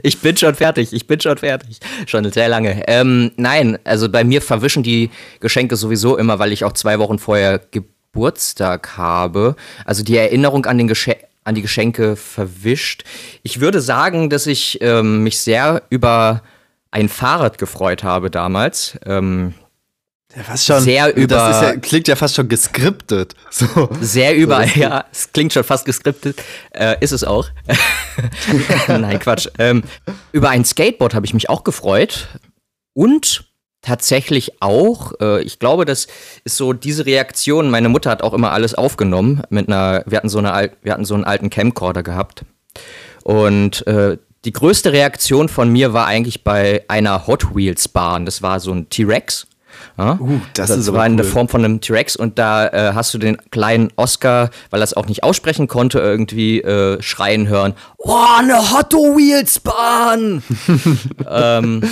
Ich 0.02 0.20
bin 0.20 0.36
schon 0.36 0.56
fertig, 0.56 0.92
ich 0.92 1.06
bin 1.06 1.22
schon 1.22 1.38
fertig. 1.38 1.78
Schon 2.08 2.30
sehr 2.32 2.50
lange. 2.50 2.84
Ähm, 2.88 3.32
nein, 3.38 3.78
also 3.84 4.10
bei 4.10 4.24
mir 4.24 4.42
verwischen 4.42 4.82
die 4.82 5.12
Geschenke 5.40 5.76
sowieso 5.76 6.18
immer, 6.18 6.40
weil 6.40 6.52
ich 6.52 6.66
auch 6.66 6.74
zwei 6.74 6.98
Wochen 6.98 7.20
vorher 7.20 7.60
Geburtstag 8.22 8.98
habe. 8.98 9.56
Also 9.86 10.04
die 10.04 10.18
Erinnerung 10.18 10.66
an, 10.66 10.78
den 10.78 10.88
Gesche 10.88 11.16
an 11.44 11.56
die 11.56 11.62
Geschenke 11.62 12.16
verwischt. 12.16 13.04
Ich 13.42 13.60
würde 13.62 13.82
sagen, 13.82 14.30
dass 14.30 14.46
ich 14.46 14.80
ähm, 14.82 15.24
mich 15.24 15.40
sehr 15.40 15.82
über 15.90 16.44
ein 16.92 17.10
Fahrrad 17.10 17.58
gefreut 17.58 18.04
habe 18.04 18.30
damals. 18.30 19.00
Ähm, 19.06 19.54
Ja, 20.36 20.44
fast 20.44 20.66
schon. 20.66 20.82
Sehr 20.82 21.16
über- 21.16 21.28
Das 21.36 21.62
ja, 21.62 21.76
klingt 21.78 22.08
ja 22.08 22.16
fast 22.16 22.36
schon 22.36 22.48
geskriptet. 22.48 23.34
So. 23.50 23.90
Sehr 24.02 24.36
über, 24.36 24.60
das- 24.60 24.76
ja, 24.76 25.06
es 25.12 25.32
klingt 25.32 25.52
schon 25.54 25.64
fast 25.64 25.86
geskriptet, 25.86 26.44
äh, 26.72 26.96
ist 27.00 27.12
es 27.12 27.24
auch. 27.24 27.48
Nein, 28.88 29.20
Quatsch. 29.20 29.48
Ähm, 29.58 29.84
über 30.34 30.50
ein 30.50 30.64
Skateboard 30.66 31.14
habe 31.16 31.26
ich 31.26 31.34
mich 31.34 31.50
auch 31.50 31.64
gefreut 31.64 32.28
und 32.94 33.46
tatsächlich 33.82 34.62
auch, 34.62 35.14
äh, 35.20 35.42
ich 35.42 35.60
glaube, 35.60 35.86
das 35.86 36.08
ist 36.44 36.58
so 36.58 36.74
diese 36.74 37.06
Reaktion. 37.06 37.70
Meine 37.70 37.90
Mutter 37.90 38.12
hat 38.12 38.22
auch 38.22 38.34
immer 38.34 38.52
alles 38.52 38.76
aufgenommen 38.76 39.42
mit 39.50 39.68
einer, 39.68 40.04
wir 40.06 40.18
hatten 40.18 40.30
so 40.30 40.40
eine, 40.40 40.72
wir 40.82 40.94
hatten 40.94 41.06
so 41.06 41.16
einen 41.16 41.24
alten 41.24 41.50
Camcorder 41.50 42.04
gehabt 42.04 42.46
und 43.24 43.86
äh, 43.88 44.18
die 44.46 44.54
größte 44.54 44.92
Reaktion 44.92 45.50
von 45.50 45.70
mir 45.70 45.94
war 45.94 46.08
eigentlich 46.08 46.44
bei 46.44 46.84
einer 46.88 47.28
Hot 47.28 47.56
Wheels 47.56 47.88
Bahn. 47.88 48.26
Das 48.26 48.42
war 48.42 48.60
so 48.60 48.72
ein 48.72 48.90
T-Rex. 48.90 49.46
Ja? 49.98 50.18
Uh, 50.20 50.40
das 50.54 50.70
das 50.70 50.78
ist 50.80 50.94
war 50.94 51.06
in 51.06 51.18
der 51.18 51.26
cool. 51.28 51.32
Form 51.32 51.50
von 51.50 51.64
einem 51.64 51.82
T-Rex 51.82 52.16
und 52.16 52.40
da 52.40 52.68
äh, 52.68 52.94
hast 52.94 53.14
du 53.14 53.18
den 53.18 53.38
kleinen 53.52 53.92
Oscar, 53.96 54.50
weil 54.70 54.82
er 54.82 54.84
es 54.84 54.96
auch 54.96 55.06
nicht 55.06 55.24
aussprechen 55.24 55.68
konnte, 55.68 56.00
irgendwie 56.00 56.62
äh, 56.62 57.02
schreien 57.02 57.48
hören: 57.48 57.74
Oh, 57.98 58.18
eine 58.38 58.72
Hot 58.72 58.94
Wheels 58.94 59.60
Bahn! 59.60 60.44
ähm, 61.30 61.84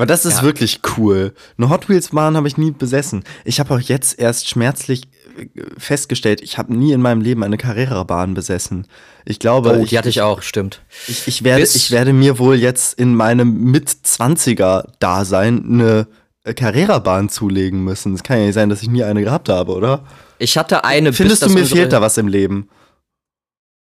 Aber 0.00 0.06
das 0.06 0.24
ist 0.24 0.38
Ja. 0.38 0.44
wirklich 0.44 0.80
cool. 0.96 1.34
Eine 1.58 1.68
Hot 1.68 1.90
Wheels 1.90 2.08
Bahn 2.08 2.34
habe 2.34 2.48
ich 2.48 2.56
nie 2.56 2.70
besessen. 2.70 3.22
Ich 3.44 3.60
habe 3.60 3.74
auch 3.74 3.80
jetzt 3.80 4.18
erst 4.18 4.48
schmerzlich 4.48 5.02
äh, 5.36 5.44
festgestellt, 5.76 6.40
ich 6.40 6.56
habe 6.56 6.74
nie 6.74 6.92
in 6.92 7.02
meinem 7.02 7.20
Leben 7.20 7.42
eine 7.44 7.58
Carrera-Bahn 7.58 8.32
besessen. 8.32 8.86
Ich 9.26 9.38
glaube, 9.40 9.76
oh, 9.78 9.82
ich, 9.82 9.90
die 9.90 9.98
hatte 9.98 10.08
ich 10.08 10.22
auch, 10.22 10.40
stimmt. 10.40 10.80
ich, 11.06 11.28
ich, 11.28 11.44
werde, 11.44 11.60
Bis- 11.60 11.74
ich 11.74 11.90
werde 11.90 12.14
mir 12.14 12.38
wohl 12.38 12.56
jetzt 12.56 12.98
in 12.98 13.14
meinem 13.14 13.62
Mit-20er-Dasein 13.70 15.64
eine 15.68 16.06
äh, 16.44 16.54
Carrera-Bahn 16.54 17.28
zulegen 17.28 17.84
müssen. 17.84 18.14
Es 18.14 18.22
kann 18.22 18.38
ja 18.38 18.46
nicht 18.46 18.54
sein, 18.54 18.70
dass 18.70 18.80
ich 18.80 18.88
nie 18.88 19.04
eine 19.04 19.22
gehabt 19.22 19.50
habe, 19.50 19.74
oder? 19.74 20.04
Ich 20.38 20.56
hatte 20.56 20.84
eine. 20.84 21.12
Findest 21.12 21.42
du, 21.42 21.50
mir 21.50 21.66
fehlt 21.66 21.92
da 21.92 22.00
was 22.00 22.16
im 22.16 22.26
Leben? 22.28 22.70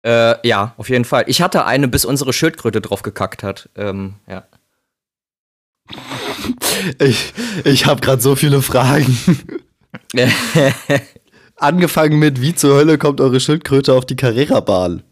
Äh, 0.05 0.35
ja, 0.47 0.75
auf 0.77 0.89
jeden 0.89 1.05
Fall. 1.05 1.23
Ich 1.29 1.41
hatte 1.41 1.67
eine, 1.67 1.87
bis 1.87 2.05
unsere 2.05 2.33
Schildkröte 2.33 2.81
drauf 2.81 3.03
gekackt 3.03 3.45
hat. 3.45 3.69
Ähm, 3.77 4.15
ja. 4.27 4.43
Ich, 6.99 7.33
ich 7.65 7.87
habe 7.87 8.01
gerade 8.01 8.23
so 8.23 8.37
viele 8.37 8.63
Fragen. 8.63 9.19
Angefangen 11.57 12.19
mit, 12.19 12.41
wie 12.41 12.55
zur 12.55 12.77
Hölle 12.77 12.97
kommt 12.99 13.21
eure 13.21 13.41
Schildkröte 13.41 13.93
auf 13.93 14.07
die 14.07 14.17
Carrera-Bahn? 14.17 15.03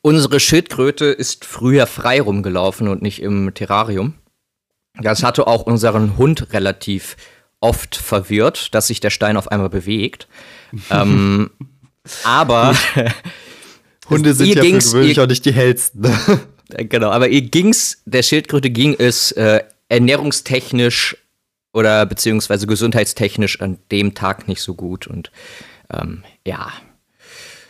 Unsere 0.00 0.40
Schildkröte 0.40 1.06
ist 1.06 1.44
früher 1.44 1.86
frei 1.86 2.20
rumgelaufen 2.20 2.88
und 2.88 3.02
nicht 3.02 3.22
im 3.22 3.52
Terrarium. 3.54 4.14
Das 5.00 5.22
hatte 5.22 5.46
auch 5.46 5.62
unseren 5.62 6.16
Hund 6.16 6.52
relativ 6.52 7.16
oft 7.60 7.96
verwirrt, 7.96 8.74
dass 8.74 8.88
sich 8.88 9.00
der 9.00 9.10
Stein 9.10 9.36
auf 9.36 9.48
einmal 9.48 9.70
bewegt. 9.70 10.28
ähm, 10.90 11.50
aber 12.24 12.76
Hunde 14.10 14.34
sind 14.34 14.54
ja 14.54 14.62
für 14.62 14.78
gewöhnlich 14.78 15.20
auch 15.20 15.26
nicht 15.26 15.44
die 15.44 15.52
hellsten. 15.52 16.06
Genau, 16.68 17.10
aber 17.10 17.28
ihr 17.28 17.42
ging's, 17.42 18.02
der 18.04 18.22
Schildkröte 18.22 18.70
ging 18.70 18.96
es 18.98 19.32
äh, 19.32 19.62
ernährungstechnisch 19.92 21.18
oder 21.74 22.06
beziehungsweise 22.06 22.66
gesundheitstechnisch 22.66 23.60
an 23.60 23.78
dem 23.90 24.14
Tag 24.14 24.48
nicht 24.48 24.62
so 24.62 24.74
gut. 24.74 25.06
Und 25.06 25.30
ähm, 25.92 26.24
ja, 26.46 26.72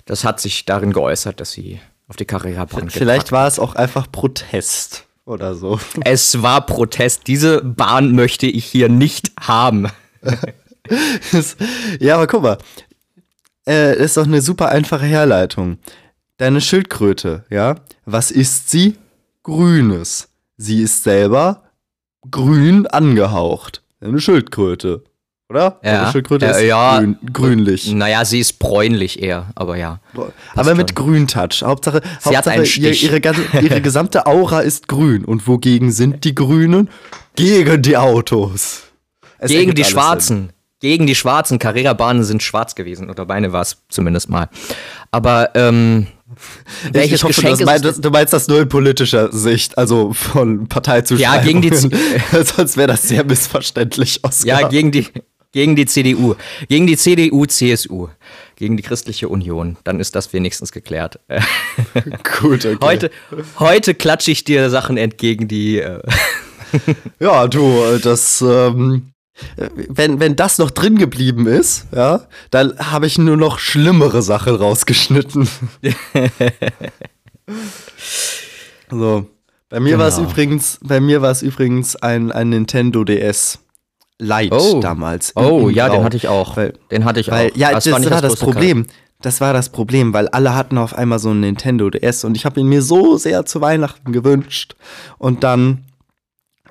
das 0.05 0.25
hat 0.25 0.41
sich 0.41 0.65
darin 0.65 0.93
geäußert, 0.93 1.41
dass 1.41 1.51
sie 1.51 1.81
auf 2.07 2.15
die 2.15 2.25
Carrera-Bahn 2.25 2.91
Vielleicht 2.91 3.33
war 3.33 3.49
es 3.49 3.59
auch 3.59 3.75
einfach 3.75 4.11
Protest 4.11 5.05
oder 5.25 5.57
so. 5.57 5.81
Es 6.05 6.43
war 6.43 6.65
Protest. 6.65 7.27
Diese 7.27 7.61
Bahn 7.61 8.13
möchte 8.13 8.47
ich 8.47 8.67
hier 8.67 8.89
nicht 8.89 9.33
haben. 9.41 9.89
ja, 11.99 12.15
aber 12.15 12.29
guck 12.29 12.43
mal. 12.43 12.59
Äh, 13.67 13.97
ist 13.97 14.17
doch 14.17 14.27
eine 14.27 14.43
super 14.43 14.69
einfache 14.69 15.07
Herleitung. 15.07 15.79
Deine 16.37 16.61
Schildkröte, 16.61 17.45
ja? 17.51 17.77
Was 18.05 18.31
ist 18.31 18.71
sie? 18.71 18.97
Grünes. 19.43 20.29
Sie 20.57 20.83
ist 20.83 21.03
selber 21.03 21.63
grün 22.31 22.87
angehaucht. 22.87 23.83
Eine 24.01 24.21
Schildkröte. 24.21 25.03
Oder? 25.49 25.79
Ja, 25.85 26.05
Eine 26.05 26.13
Schildkröte 26.13 26.47
äh, 26.47 26.51
ist 26.51 26.63
ja. 26.63 26.99
grün, 26.99 27.19
grünlich. 27.31 27.93
Naja, 27.93 28.25
sie 28.25 28.41
ist 28.41 28.59
bräunlich 28.59 29.23
eher, 29.23 29.49
aber 29.55 29.77
ja. 29.77 30.01
Aber 30.55 30.75
mit 30.75 30.95
Grüntouch. 30.97 31.63
Hauptsache, 31.63 32.01
Sie 32.21 32.31
hat 32.31 32.37
Hauptsache 32.37 32.51
einen 32.55 32.63
ihr, 32.63 32.67
Stich. 32.67 33.05
ihre, 33.05 33.21
ganze, 33.21 33.43
ihre 33.61 33.81
gesamte 33.83 34.27
Aura 34.27 34.61
ist 34.61 34.89
grün. 34.89 35.27
Und 35.27 35.47
wogegen 35.47 35.93
sind 35.93 36.25
die 36.25 36.35
Grünen? 36.35 36.89
Gegen 37.37 37.83
die 37.83 37.99
Autos. 37.99 38.85
Es 39.39 39.51
Gegen 39.51 39.75
die 39.75 39.85
Schwarzen. 39.85 40.53
Gegen 40.81 41.07
die 41.07 41.15
Schwarzen. 41.15 41.59
Carrera-Bahnen 41.59 42.25
sind 42.25 42.43
schwarz 42.43 42.75
gewesen. 42.75 43.11
Oder 43.11 43.27
meine 43.27 43.53
war 43.53 43.61
es 43.61 43.77
zumindest 43.91 44.31
mal. 44.31 44.49
Aber, 45.11 45.55
ähm. 45.55 46.07
Welches 46.93 47.13
ich 47.21 47.25
hoffe, 47.25 47.35
Geschenk 47.35 47.59
du, 47.59 47.65
ist 47.65 47.67
meinst, 47.67 48.05
du 48.05 48.11
meinst 48.11 48.33
das 48.33 48.49
nur 48.49 48.61
in 48.61 48.69
politischer 48.69 49.33
Sicht, 49.33 49.77
also 49.79 50.13
von 50.13 50.69
Parteizuschreibungen. 50.69 51.39
Ja, 51.39 51.43
gegen 51.43 51.63
die 51.63 51.71
Z- 51.71 51.93
Sonst 52.57 52.77
wäre 52.77 52.89
das 52.89 53.03
sehr 53.03 53.25
missverständlich, 53.25 54.21
Oskar. 54.23 54.63
Ja, 54.63 54.69
gegen 54.69 54.91
die, 54.93 55.07
gegen 55.53 55.77
die 55.77 55.87
CDU. 55.87 56.35
Gegen 56.69 56.87
die 56.87 56.97
CDU, 56.97 57.47
CSU. 57.47 58.09
Gegen 58.57 58.77
die 58.77 58.83
Christliche 58.83 59.29
Union. 59.29 59.77
Dann 59.85 60.01
ist 60.01 60.15
das 60.15 60.33
wenigstens 60.33 60.73
geklärt. 60.73 61.19
Gut, 62.41 62.65
okay. 62.65 62.77
Heute, 62.81 63.11
heute 63.59 63.95
klatsche 63.95 64.31
ich 64.31 64.45
dir 64.45 64.71
Sachen 64.71 64.97
entgegen, 64.97 65.49
die. 65.49 65.79
Äh, 65.79 66.01
Ja, 67.21 67.49
du, 67.49 67.83
äh, 67.85 67.99
das, 68.01 68.41
ähm, 68.41 69.03
äh, 69.09 69.12
wenn, 69.89 70.21
wenn 70.21 70.37
das 70.37 70.59
noch 70.59 70.71
drin 70.71 70.99
geblieben 70.99 71.47
ist, 71.47 71.87
ja, 71.95 72.27
dann 72.51 72.77
habe 72.79 73.07
ich 73.07 73.19
nur 73.19 73.37
noch 73.37 73.59
schlimmere 73.59 74.23
Sachen 74.23 74.55
rausgeschnitten. 74.55 75.49
so. 78.91 79.27
Bei 79.69 79.81
mir 79.81 79.99
war 79.99 80.09
es 80.09 80.17
Genau. 80.17 80.29
übrigens, 80.31 80.79
bei 80.83 81.01
mir 81.01 81.23
war 81.23 81.31
es 81.31 81.43
übrigens 81.43 81.97
ein, 81.97 82.31
ein 82.31 82.51
Nintendo 82.51 83.05
DS 83.05 83.59
Lite 84.19 84.55
Oh. 84.55 84.81
damals. 84.81 85.33
oh, 85.35 85.69
ja, 85.71 85.89
den 85.89 86.05
hatte 86.05 86.17
ich 86.17 86.29
auch. 86.29 86.57
Weil- 86.57 86.75
den 86.91 87.05
hatte 87.05 87.21
ich 87.21 87.31
Weil, 87.31 87.51
auch. 87.51 87.57
ja, 87.57 87.73
das, 87.73 87.91
war 87.91 87.99
nicht 87.99 88.11
war 88.11 88.21
das 88.21 88.37
Problem. 88.37 88.87
Das 89.23 89.41
war 89.41 89.53
das 89.53 89.69
Problem, 89.71 90.13
weil 90.13 90.29
alle 90.29 90.55
hatten 90.55 90.77
auf 90.79 90.95
einmal 90.95 91.19
so 91.21 91.31
ein 91.31 91.41
Nintendo 91.41 91.89
DS 91.91 92.25
und 92.25 92.37
ich 92.37 92.45
habe 92.45 92.61
ihn 92.61 92.67
mir 92.67 92.83
so 92.83 93.17
sehr 93.17 93.47
zu 93.47 93.61
Weihnachten 93.61 94.13
gewünscht. 94.13 94.75
Und 95.19 95.43
dann 95.45 95.85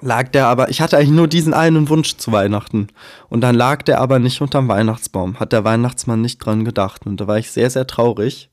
lag 0.02 0.30
der 0.30 0.48
aber, 0.48 0.70
ich 0.70 0.82
hatte 0.82 0.98
eigentlich 0.98 1.10
nur 1.12 1.28
diesen 1.28 1.54
einen 1.54 1.90
Wunsch 1.90 2.18
zu 2.18 2.32
Weihnachten. 2.32 2.88
Und 3.30 3.42
dann 3.42 3.56
lag 3.56 3.82
der 3.84 4.00
aber 4.02 4.20
nicht 4.20 4.42
unterm 4.42 4.68
Weihnachtsbaum. 4.68 5.40
Hat 5.40 5.52
der 5.54 5.64
Weihnachtsmann 5.64 6.22
nicht 6.22 6.40
dran 6.40 6.66
gedacht. 6.66 7.06
Und 7.06 7.18
da 7.22 7.28
war 7.28 7.38
ich 7.38 7.52
sehr, 7.52 7.70
sehr 7.70 7.88
traurig. 7.88 8.50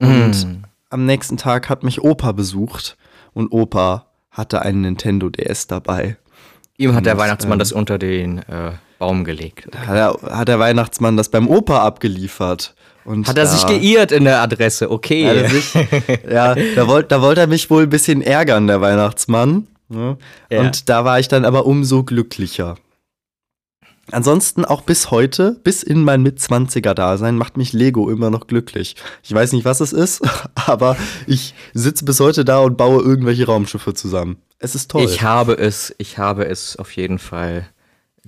Und 0.00 0.46
Mm. 0.46 0.62
am 0.90 1.06
nächsten 1.06 1.36
Tag 1.36 1.68
hat 1.68 1.82
mich 1.82 2.00
Opa 2.02 2.32
besucht. 2.32 2.96
Und 3.34 3.48
Opa 3.52 4.06
hatte 4.30 4.62
einen 4.62 4.82
Nintendo 4.82 5.28
DS 5.30 5.66
dabei. 5.66 6.16
Ihm 6.76 6.94
hat 6.94 7.06
der 7.06 7.14
Und, 7.14 7.20
Weihnachtsmann 7.20 7.54
ähm, 7.54 7.58
das 7.58 7.72
unter 7.72 7.98
den 7.98 8.38
äh, 8.38 8.72
Baum 9.00 9.24
gelegt. 9.24 9.68
Hat, 9.76 9.96
er, 9.96 10.36
hat 10.38 10.48
der 10.48 10.58
Weihnachtsmann 10.60 11.16
das 11.16 11.28
beim 11.28 11.48
Opa 11.48 11.80
abgeliefert. 11.84 12.74
Und 13.04 13.26
Hat 13.26 13.38
er 13.38 13.44
da- 13.44 13.50
sich 13.50 13.66
geirrt 13.66 14.12
in 14.12 14.24
der 14.24 14.40
Adresse? 14.42 14.90
Okay. 14.90 15.48
Sich, 15.48 15.72
ja, 16.30 16.54
da 16.54 16.86
wollte 16.86 17.08
da 17.08 17.22
wollte 17.22 17.40
er 17.40 17.46
mich 17.46 17.70
wohl 17.70 17.84
ein 17.84 17.88
bisschen 17.90 18.22
ärgern, 18.22 18.66
der 18.66 18.80
Weihnachtsmann. 18.80 19.66
Ne? 19.88 20.18
Ja. 20.50 20.60
Und 20.60 20.88
da 20.88 21.04
war 21.04 21.18
ich 21.18 21.28
dann 21.28 21.44
aber 21.44 21.66
umso 21.66 22.04
glücklicher. 22.04 22.76
Ansonsten 24.10 24.64
auch 24.64 24.82
bis 24.82 25.10
heute, 25.10 25.60
bis 25.64 25.82
in 25.82 26.02
mein 26.02 26.22
Mitzwanziger-Dasein, 26.22 27.36
macht 27.36 27.56
mich 27.56 27.72
Lego 27.72 28.08
immer 28.08 28.30
noch 28.30 28.46
glücklich. 28.46 28.96
Ich 29.22 29.34
weiß 29.34 29.52
nicht, 29.52 29.64
was 29.64 29.80
es 29.80 29.92
ist, 29.92 30.22
aber 30.54 30.96
ich 31.26 31.54
sitze 31.74 32.04
bis 32.04 32.18
heute 32.20 32.44
da 32.44 32.60
und 32.60 32.76
baue 32.76 33.02
irgendwelche 33.02 33.46
Raumschiffe 33.46 33.94
zusammen. 33.94 34.38
Es 34.58 34.74
ist 34.74 34.90
toll. 34.90 35.04
Ich 35.04 35.22
habe 35.22 35.54
es, 35.54 35.94
ich 35.98 36.18
habe 36.18 36.46
es 36.46 36.76
auf 36.76 36.92
jeden 36.92 37.18
Fall 37.18 37.68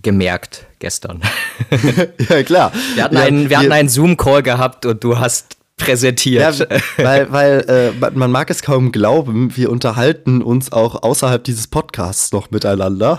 gemerkt 0.03 0.67
gestern. 0.79 1.23
ja, 2.29 2.43
klar. 2.43 2.73
Wir 2.95 3.05
hatten 3.05 3.17
ja, 3.17 3.23
einen, 3.23 3.51
wir 3.51 3.59
hatten 3.59 3.73
einen 3.73 3.89
Zoom-Call 3.89 4.43
gehabt 4.43 4.87
und 4.87 5.03
du 5.03 5.19
hast 5.19 5.57
Ja, 5.81 5.87
präsentiert. 5.87 6.69
weil, 6.97 7.33
weil 7.33 7.93
äh, 8.03 8.11
man- 8.15 8.31
mag 8.31 8.51
es 8.51 8.63
kaum 8.63 8.93
glauben, 8.93 9.57
wir 9.57 9.71
unterhalten 9.71 10.43
uns 10.43 10.71
auch 10.73 11.03
außerhalb 11.03 11.43
dieses 11.43 11.67
Podcasts 11.67 12.33
noch 12.33 12.51
miteinander. 12.51 13.19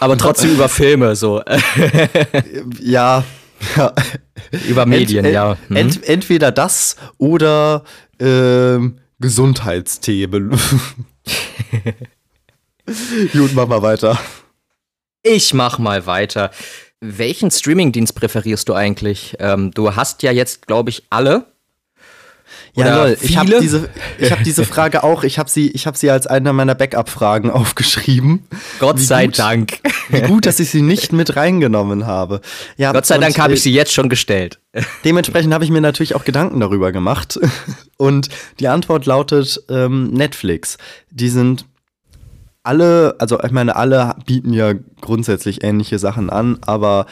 aber 0.00 0.16
trotzdem 0.18 0.52
über 0.52 0.68
Filme, 0.68 1.16
so. 1.16 1.42
Ja, 2.80 3.24
ja. 3.76 3.92
über 4.68 4.86
Medien, 4.86 5.24
Ent- 5.24 5.34
ja. 5.34 5.56
Mhm. 5.68 5.76
Ent, 5.76 6.04
entweder 6.08 6.52
das 6.52 6.96
oder 7.18 7.84
ähm, 8.20 8.98
Gesundheitsthemen. 9.20 10.50
Gut, 13.32 13.52
mach 13.54 13.66
mal 13.66 13.82
weiter. 13.82 14.18
Ich 15.22 15.54
mach 15.54 15.78
mal 15.78 16.04
weiter. 16.06 16.50
Welchen 17.00 17.50
Streamingdienst 17.50 18.14
präferierst 18.14 18.68
du 18.68 18.74
eigentlich? 18.74 19.36
Ähm, 19.38 19.70
du 19.70 19.96
hast 19.96 20.22
ja 20.22 20.32
jetzt, 20.32 20.66
glaube 20.66 20.90
ich, 20.90 21.04
alle. 21.10 21.46
Ja, 22.76 23.04
lol, 23.04 23.16
ich 23.20 23.36
habe 23.36 23.58
diese, 23.60 23.88
ich 24.18 24.32
hab 24.32 24.42
diese 24.42 24.64
Frage 24.64 25.04
auch, 25.04 25.22
ich 25.22 25.38
habe 25.38 25.48
sie, 25.48 25.70
ich 25.70 25.86
hab 25.86 25.96
sie 25.96 26.10
als 26.10 26.26
eine 26.26 26.52
meiner 26.52 26.74
Backup-Fragen 26.74 27.50
aufgeschrieben. 27.50 28.44
Gott 28.80 28.98
Wie 28.98 29.04
sei 29.04 29.26
gut. 29.26 29.38
Dank. 29.38 29.78
Wie 30.08 30.22
gut, 30.22 30.46
dass 30.46 30.58
ich 30.58 30.70
sie 30.70 30.82
nicht 30.82 31.12
mit 31.12 31.36
reingenommen 31.36 32.06
habe. 32.06 32.40
Ja, 32.76 32.92
Gott 32.92 33.06
sei 33.06 33.18
Dank 33.18 33.38
habe 33.38 33.52
äh, 33.52 33.54
ich 33.54 33.62
sie 33.62 33.72
jetzt 33.72 33.92
schon 33.92 34.08
gestellt. 34.08 34.58
Dementsprechend 35.04 35.54
habe 35.54 35.64
ich 35.64 35.70
mir 35.70 35.80
natürlich 35.80 36.16
auch 36.16 36.24
Gedanken 36.24 36.58
darüber 36.60 36.90
gemacht. 36.90 37.38
Und 37.96 38.28
die 38.58 38.66
Antwort 38.66 39.06
lautet 39.06 39.62
ähm, 39.68 40.10
Netflix. 40.10 40.76
Die 41.10 41.28
sind 41.28 41.66
alle, 42.64 43.14
also 43.18 43.40
ich 43.40 43.52
meine, 43.52 43.76
alle 43.76 44.16
bieten 44.26 44.52
ja 44.52 44.72
grundsätzlich 45.00 45.62
ähnliche 45.62 45.98
Sachen 46.00 46.28
an, 46.30 46.58
aber 46.62 47.06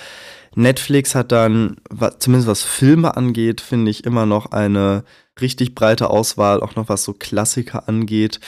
Netflix 0.55 1.15
hat 1.15 1.31
dann, 1.31 1.77
zumindest 2.19 2.49
was 2.49 2.63
Filme 2.63 3.17
angeht, 3.17 3.61
finde 3.61 3.91
ich 3.91 4.05
immer 4.05 4.27
noch 4.27 4.53
eine 4.53 5.05
richtig 5.41 5.75
breite 5.75 6.11
Auswahl, 6.11 6.61
auch 6.61 6.77
noch 6.77 6.89
was 6.89 7.05
so 7.05 7.13
Klassiker 7.13 7.89
angeht. 7.89 8.41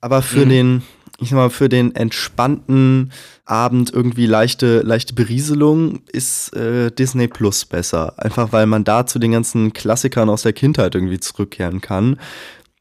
Aber 0.00 0.20
für 0.22 0.44
Mhm. 0.44 0.48
den, 0.50 0.82
ich 1.18 1.30
sag 1.30 1.36
mal, 1.36 1.50
für 1.50 1.68
den 1.68 1.94
entspannten 1.96 3.10
Abend 3.46 3.92
irgendwie 3.92 4.26
leichte, 4.26 4.80
leichte 4.80 5.14
Berieselung 5.14 6.00
ist 6.12 6.54
äh, 6.54 6.90
Disney 6.90 7.28
Plus 7.28 7.64
besser. 7.64 8.14
Einfach 8.18 8.52
weil 8.52 8.66
man 8.66 8.84
da 8.84 9.06
zu 9.06 9.18
den 9.18 9.32
ganzen 9.32 9.72
Klassikern 9.72 10.28
aus 10.28 10.42
der 10.42 10.52
Kindheit 10.52 10.94
irgendwie 10.94 11.20
zurückkehren 11.20 11.80
kann. 11.80 12.18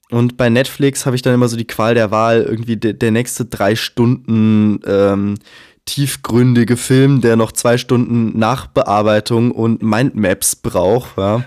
Und 0.10 0.38
bei 0.38 0.50
Netflix 0.50 1.06
habe 1.06 1.15
ich 1.15 1.22
dann 1.22 1.34
immer 1.34 1.48
so 1.48 1.58
die 1.58 1.65
Qual 1.65 1.96
der 1.96 2.12
Wahl, 2.12 2.44
irgendwie 2.44 2.75
de 2.77 2.94
der 2.94 3.12
nächste 3.12 3.46
drei 3.46 3.75
Stunden 3.75 4.80
ähm, 4.86 5.36
tiefgründige 5.86 6.77
Film, 6.77 7.22
der 7.22 7.36
noch 7.36 7.51
zwei 7.51 7.77
Stunden 7.77 8.38
Nachbearbeitung 8.38 9.51
und 9.51 9.82
Mindmaps 9.82 10.56
braucht, 10.56 11.18
ja. 11.18 11.44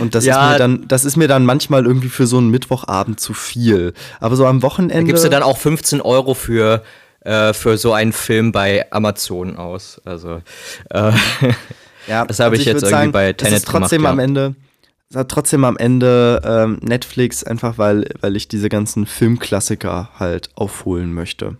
Und 0.00 0.14
das 0.14 0.24
Ja. 0.24 0.46
ist 0.46 0.52
mir 0.52 0.58
dann, 0.58 0.88
das 0.88 1.04
ist 1.04 1.16
mir 1.16 1.28
dann 1.28 1.44
manchmal 1.44 1.86
irgendwie 1.86 2.08
für 2.08 2.26
so 2.26 2.38
einen 2.38 2.50
Mittwochabend 2.50 3.18
zu 3.20 3.34
viel. 3.34 3.92
Aber 4.20 4.36
so 4.36 4.46
am 4.46 4.60
Da 4.60 4.66
Wochenende. 4.66 5.04
gibst 5.04 5.24
du 5.24 5.28
dann 5.28 5.42
auch 5.42 5.58
15 5.58 6.00
Euro 6.00 6.34
für, 6.34 6.82
äh, 7.20 7.52
für 7.52 7.78
so 7.78 7.92
einen 7.92 8.12
Film 8.12 8.52
bei 8.52 8.86
Amazon 8.92 9.56
aus. 9.56 10.00
Also, 10.04 10.42
äh, 10.90 11.12
Ja, 12.08 12.24
Das 12.24 12.38
habe 12.38 12.54
ich 12.56 12.64
jetzt 12.64 12.84
irgendwie 12.84 13.08
bei 13.08 13.30
es 13.30 13.36
Tenet 13.36 13.54
ist 13.54 13.66
trotzdem 13.66 14.02
gemacht, 14.02 14.12
am 14.12 14.18
ja. 14.20 14.24
Ende, 14.24 14.54
trotzdem 15.28 15.64
am 15.64 15.76
Ende 15.76 16.40
ähm, 16.44 16.78
Netflix, 16.82 17.42
einfach 17.42 17.78
weil, 17.78 18.08
weil 18.20 18.36
ich 18.36 18.46
diese 18.46 18.68
ganzen 18.68 19.06
Filmklassiker 19.06 20.10
halt 20.18 20.50
aufholen 20.54 21.12
möchte. 21.12 21.56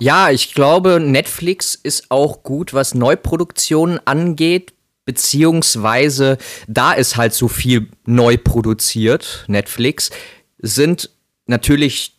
ja, 0.00 0.30
ich 0.30 0.52
glaube, 0.54 1.00
Netflix 1.00 1.74
ist 1.74 2.06
auch 2.10 2.42
gut, 2.42 2.74
was 2.74 2.94
Neuproduktionen 2.94 3.98
angeht, 4.06 4.74
beziehungsweise 5.04 6.38
da 6.68 6.92
ist 6.92 7.16
halt 7.16 7.32
so 7.34 7.48
viel 7.48 7.88
neu 8.06 8.36
produziert. 8.36 9.44
Netflix 9.48 10.10
sind 10.58 11.10
natürlich 11.46 12.18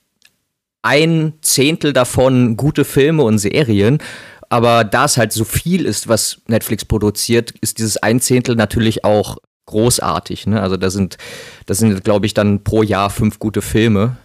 ein 0.81 1.33
Zehntel 1.41 1.93
davon 1.93 2.57
gute 2.57 2.85
Filme 2.85 3.23
und 3.23 3.39
Serien. 3.39 3.99
Aber 4.49 4.83
da 4.83 5.05
es 5.05 5.17
halt 5.17 5.31
so 5.31 5.45
viel 5.45 5.85
ist, 5.85 6.07
was 6.07 6.41
Netflix 6.47 6.85
produziert, 6.85 7.51
ist 7.61 7.79
dieses 7.79 7.97
ein 7.97 8.19
Zehntel 8.19 8.55
natürlich 8.55 9.03
auch 9.03 9.37
großartig. 9.65 10.45
Ne? 10.45 10.61
Also 10.61 10.77
da 10.77 10.89
sind, 10.89 11.17
da 11.65 11.73
sind, 11.73 12.03
glaube 12.03 12.25
ich, 12.25 12.33
dann 12.33 12.63
pro 12.63 12.83
Jahr 12.83 13.09
fünf 13.09 13.39
gute 13.39 13.61
Filme. 13.61 14.17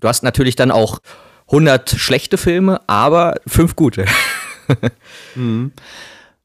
Du 0.00 0.08
hast 0.08 0.22
natürlich 0.22 0.56
dann 0.56 0.70
auch 0.70 1.00
100 1.48 1.90
schlechte 1.90 2.38
Filme, 2.38 2.80
aber 2.86 3.34
fünf 3.46 3.76
gute. 3.76 4.06
mhm. 5.34 5.72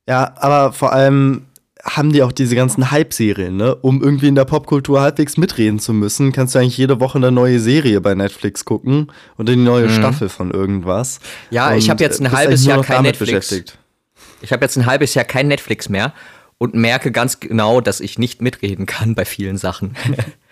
Ja, 0.07 0.33
aber 0.37 0.73
vor 0.73 0.93
allem 0.93 1.45
haben 1.83 2.13
die 2.13 2.23
auch 2.23 2.31
diese 2.31 2.55
ganzen 2.55 2.91
Hype-Serien, 2.91 3.57
ne? 3.57 3.75
Um 3.75 4.01
irgendwie 4.01 4.29
in 4.29 4.35
der 4.35 4.45
Popkultur 4.45 5.01
halbwegs 5.01 5.35
mitreden 5.35 5.79
zu 5.79 5.93
müssen, 5.93 6.31
kannst 6.31 6.55
du 6.55 6.59
eigentlich 6.59 6.77
jede 6.77 6.99
Woche 7.01 7.17
eine 7.17 7.31
neue 7.31 7.59
Serie 7.59 7.99
bei 7.99 8.15
Netflix 8.15 8.63
gucken 8.63 9.11
oder 9.37 9.53
die 9.53 9.59
neue 9.59 9.87
mhm. 9.87 9.91
Staffel 9.91 10.29
von 10.29 10.51
irgendwas. 10.51 11.19
Ja, 11.49 11.71
Und 11.71 11.77
ich 11.77 11.89
habe 11.89 12.01
jetzt 12.01 12.21
ein 12.21 12.31
halbes 12.31 12.65
Jahr 12.65 12.81
kein 12.83 13.03
Netflix. 13.03 13.63
Ich 14.41 14.51
habe 14.51 14.63
jetzt 14.63 14.77
ein 14.77 14.85
halbes 14.85 15.13
Jahr 15.13 15.25
kein 15.25 15.47
Netflix 15.49 15.89
mehr 15.89 16.13
und 16.57 16.73
merke 16.73 17.11
ganz 17.11 17.41
genau, 17.41 17.81
dass 17.81 17.99
ich 17.99 18.17
nicht 18.17 18.41
mitreden 18.41 18.85
kann 18.85 19.15
bei 19.15 19.25
vielen 19.25 19.57
Sachen. 19.57 19.95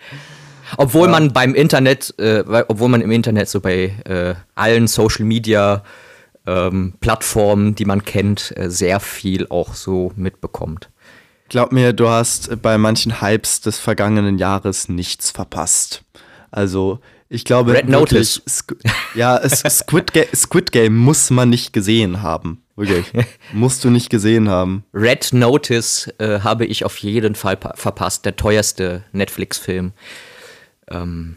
obwohl 0.76 1.06
ja. 1.06 1.12
man 1.12 1.32
beim 1.32 1.54
Internet, 1.54 2.14
äh, 2.18 2.44
obwohl 2.68 2.90
man 2.90 3.00
im 3.00 3.10
Internet 3.10 3.48
so 3.48 3.60
bei 3.60 3.94
äh, 4.04 4.34
allen 4.54 4.86
Social 4.86 5.24
Media 5.24 5.82
ähm, 6.46 6.94
Plattformen, 7.00 7.74
die 7.74 7.84
man 7.84 8.04
kennt, 8.04 8.52
äh, 8.56 8.70
sehr 8.70 9.00
viel 9.00 9.46
auch 9.48 9.74
so 9.74 10.12
mitbekommt. 10.16 10.90
Glaub 11.48 11.70
mir, 11.72 11.92
du 11.92 12.08
hast 12.08 12.62
bei 12.62 12.78
manchen 12.78 13.20
Hypes 13.20 13.60
des 13.60 13.78
vergangenen 13.78 14.38
Jahres 14.38 14.88
nichts 14.88 15.30
verpasst. 15.30 16.02
Also, 16.50 17.00
ich 17.28 17.44
glaube, 17.44 17.72
Red 17.72 17.88
wirklich, 17.88 18.40
Notice. 18.42 18.64
ja, 19.14 19.40
Squid, 19.48 20.12
Ga 20.12 20.22
Squid 20.34 20.72
Game 20.72 20.96
muss 20.96 21.30
man 21.30 21.50
nicht 21.50 21.72
gesehen 21.72 22.22
haben. 22.22 22.62
Wirklich. 22.76 23.12
Musst 23.52 23.84
du 23.84 23.90
nicht 23.90 24.08
gesehen 24.10 24.48
haben. 24.48 24.84
Red 24.94 25.32
Notice 25.32 26.08
äh, 26.18 26.40
habe 26.40 26.64
ich 26.64 26.84
auf 26.84 26.96
jeden 26.98 27.34
Fall 27.34 27.58
verpasst. 27.74 28.24
Der 28.24 28.36
teuerste 28.36 29.04
Netflix-Film. 29.12 29.92
Ähm, 30.90 31.36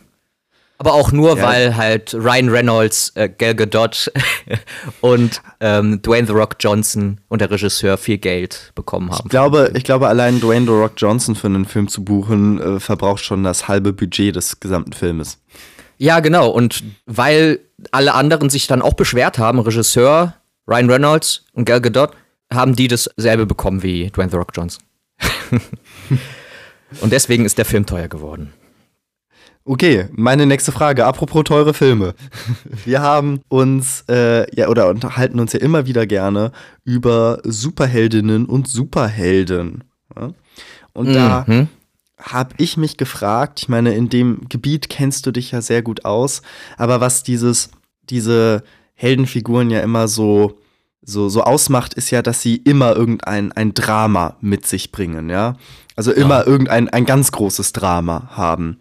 aber 0.77 0.93
auch 0.93 1.11
nur, 1.11 1.37
ja. 1.37 1.43
weil 1.43 1.77
halt 1.77 2.13
Ryan 2.13 2.49
Reynolds, 2.49 3.11
äh, 3.15 3.29
Gal 3.29 3.55
Gadot 3.55 4.11
und 5.01 5.41
ähm, 5.59 6.01
Dwayne 6.01 6.27
The 6.27 6.33
Rock 6.33 6.55
Johnson 6.59 7.21
und 7.29 7.39
der 7.39 7.49
Regisseur 7.49 7.97
viel 7.97 8.17
Geld 8.17 8.71
bekommen 8.75 9.11
haben. 9.11 9.23
Ich 9.25 9.29
glaube, 9.29 9.71
ich 9.75 9.83
glaube 9.83 10.07
allein 10.07 10.39
Dwayne 10.39 10.65
The 10.65 10.73
Rock 10.73 10.93
Johnson 10.97 11.35
für 11.35 11.47
einen 11.47 11.65
Film 11.65 11.87
zu 11.87 12.03
buchen, 12.03 12.59
äh, 12.59 12.79
verbraucht 12.79 13.23
schon 13.23 13.43
das 13.43 13.67
halbe 13.67 13.93
Budget 13.93 14.35
des 14.35 14.59
gesamten 14.59 14.93
Filmes. 14.93 15.37
Ja, 15.97 16.19
genau. 16.19 16.49
Und 16.49 16.83
weil 17.05 17.59
alle 17.91 18.13
anderen 18.13 18.49
sich 18.49 18.67
dann 18.67 18.81
auch 18.81 18.93
beschwert 18.93 19.37
haben, 19.37 19.59
Regisseur, 19.59 20.35
Ryan 20.67 20.89
Reynolds 20.89 21.45
und 21.53 21.65
Gal 21.65 21.79
Gadot, 21.79 22.11
haben 22.51 22.75
die 22.75 22.87
dasselbe 22.87 23.45
bekommen 23.45 23.81
wie 23.81 24.09
Dwayne 24.09 24.29
The 24.29 24.37
Rock 24.37 24.51
Johnson. 24.53 24.83
und 27.01 27.11
deswegen 27.11 27.45
ist 27.45 27.57
der 27.57 27.65
Film 27.65 27.85
teuer 27.85 28.07
geworden. 28.07 28.53
Okay, 29.67 30.09
meine 30.11 30.45
nächste 30.45 30.71
Frage. 30.71 31.05
Apropos 31.05 31.43
teure 31.43 31.73
Filme. 31.73 32.13
Wir 32.85 33.01
haben 33.01 33.41
uns, 33.49 34.05
äh, 34.07 34.45
ja, 34.55 34.67
oder 34.67 34.89
unterhalten 34.89 35.39
uns 35.39 35.53
ja 35.53 35.59
immer 35.59 35.87
wieder 35.87 36.05
gerne 36.05 36.51
über 36.83 37.39
Superheldinnen 37.43 38.45
und 38.45 38.67
Superhelden. 38.67 39.83
Ja? 40.15 40.33
Und 40.93 41.09
mhm. 41.09 41.13
da 41.13 41.45
habe 42.19 42.53
ich 42.57 42.77
mich 42.77 42.97
gefragt, 42.97 43.59
ich 43.59 43.67
meine, 43.67 43.95
in 43.95 44.07
dem 44.07 44.47
Gebiet 44.49 44.87
kennst 44.87 45.25
du 45.25 45.31
dich 45.31 45.51
ja 45.51 45.61
sehr 45.61 45.81
gut 45.81 46.05
aus, 46.05 46.43
aber 46.77 47.01
was 47.01 47.23
dieses, 47.23 47.71
diese 48.09 48.63
Heldenfiguren 48.93 49.71
ja 49.71 49.79
immer 49.79 50.07
so, 50.07 50.59
so, 51.01 51.27
so 51.27 51.41
ausmacht, 51.41 51.95
ist 51.95 52.11
ja, 52.11 52.21
dass 52.21 52.39
sie 52.39 52.57
immer 52.57 52.95
irgendein 52.95 53.51
ein 53.51 53.73
Drama 53.73 54.37
mit 54.41 54.67
sich 54.67 54.91
bringen, 54.91 55.31
ja. 55.31 55.55
Also 55.95 56.11
immer 56.11 56.41
ja. 56.41 56.47
irgendein 56.47 56.89
ein 56.89 57.05
ganz 57.05 57.31
großes 57.31 57.73
Drama 57.73 58.29
haben. 58.31 58.79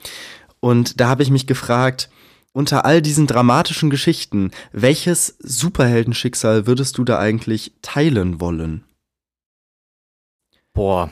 Und 0.64 0.98
da 0.98 1.08
habe 1.08 1.22
ich 1.22 1.28
mich 1.28 1.46
gefragt, 1.46 2.08
unter 2.54 2.86
all 2.86 3.02
diesen 3.02 3.26
dramatischen 3.26 3.90
Geschichten, 3.90 4.50
welches 4.72 5.36
Superheldenschicksal 5.40 6.66
würdest 6.66 6.96
du 6.96 7.04
da 7.04 7.18
eigentlich 7.18 7.74
teilen 7.82 8.40
wollen? 8.40 8.82
Boah. 10.72 11.10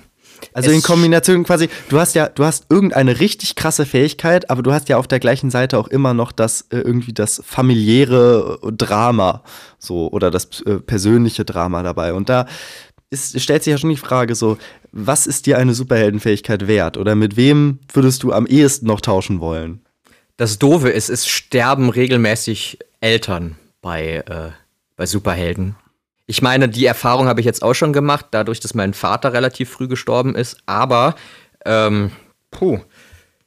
Also 0.55 0.71
in 0.71 0.81
Kombination 0.81 1.45
quasi, 1.45 1.69
du 1.91 2.01
hast 2.01 2.15
ja, 2.15 2.31
du 2.31 2.47
hast 2.47 2.65
irgendeine 2.71 3.21
richtig 3.21 3.55
krasse 3.55 3.85
Fähigkeit, 3.85 4.49
aber 4.49 4.63
du 4.63 4.73
hast 4.73 4.89
ja 4.89 4.97
auf 4.97 5.07
der 5.07 5.21
gleichen 5.21 5.51
Seite 5.51 5.77
auch 5.79 5.89
immer 5.89 6.15
noch 6.15 6.33
das 6.33 6.63
äh, 6.71 6.79
irgendwie 6.79 7.13
das 7.13 7.43
familiäre 7.45 8.59
Drama, 8.73 9.43
so 9.79 10.11
oder 10.11 10.31
das 10.31 10.63
äh, 10.63 10.79
persönliche 10.79 11.45
Drama 11.45 11.83
dabei. 11.83 12.15
Und 12.15 12.31
da 12.31 12.47
ist, 13.11 13.39
stellt 13.39 13.65
sich 13.65 13.71
ja 13.71 13.77
schon 13.77 13.91
die 13.91 13.99
Frage 13.99 14.35
so, 14.35 14.57
was 14.93 15.27
ist 15.27 15.47
dir 15.47 15.59
eine 15.59 15.75
Superheldenfähigkeit 15.75 16.69
wert? 16.69 16.97
Oder 16.97 17.15
mit 17.15 17.37
wem 17.37 17.81
würdest 17.93 18.23
du 18.23 18.33
am 18.33 18.47
ehesten 18.47 18.87
noch 18.87 19.01
tauschen 19.01 19.41
wollen? 19.41 19.81
Das 20.37 20.59
Doofe 20.59 20.91
ist, 20.91 21.09
es 21.09 21.27
sterben 21.27 21.91
regelmäßig 21.91 22.79
Eltern 23.01 23.57
bei, 23.81 24.23
äh, 24.27 24.51
bei 24.97 25.07
Superhelden. 25.07 25.77
Ich 26.27 26.43
meine, 26.43 26.69
die 26.69 26.87
Erfahrung 26.87 27.27
habe 27.27 27.41
ich 27.41 27.47
jetzt 27.47 27.63
auch 27.63 27.75
schon 27.75 27.93
gemacht, 27.93 28.27
dadurch, 28.31 28.61
dass 28.61 28.75
mein 28.75 28.95
Vater 28.95 29.33
relativ 29.33 29.71
früh 29.71 29.89
gestorben 29.89 30.35
ist. 30.35 30.59
Aber, 30.67 31.15
ähm, 31.65 32.13
puh, 32.51 32.79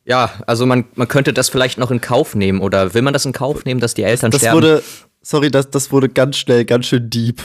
ja, 0.03 0.31
also 0.45 0.65
man, 0.65 0.85
man 0.95 1.07
könnte 1.07 1.33
das 1.33 1.49
vielleicht 1.49 1.77
noch 1.77 1.91
in 1.91 2.01
Kauf 2.01 2.35
nehmen. 2.35 2.61
Oder 2.61 2.93
will 2.93 3.01
man 3.01 3.13
das 3.13 3.25
in 3.25 3.33
Kauf 3.33 3.65
nehmen, 3.65 3.79
dass 3.79 3.93
die 3.93 4.03
Eltern 4.03 4.31
das 4.31 4.41
sterben? 4.41 4.55
Wurde, 4.57 4.83
sorry, 5.21 5.49
das, 5.49 5.69
das 5.69 5.91
wurde 5.91 6.09
ganz 6.09 6.37
schnell 6.37 6.65
ganz 6.65 6.87
schön 6.87 7.09
deep. 7.09 7.41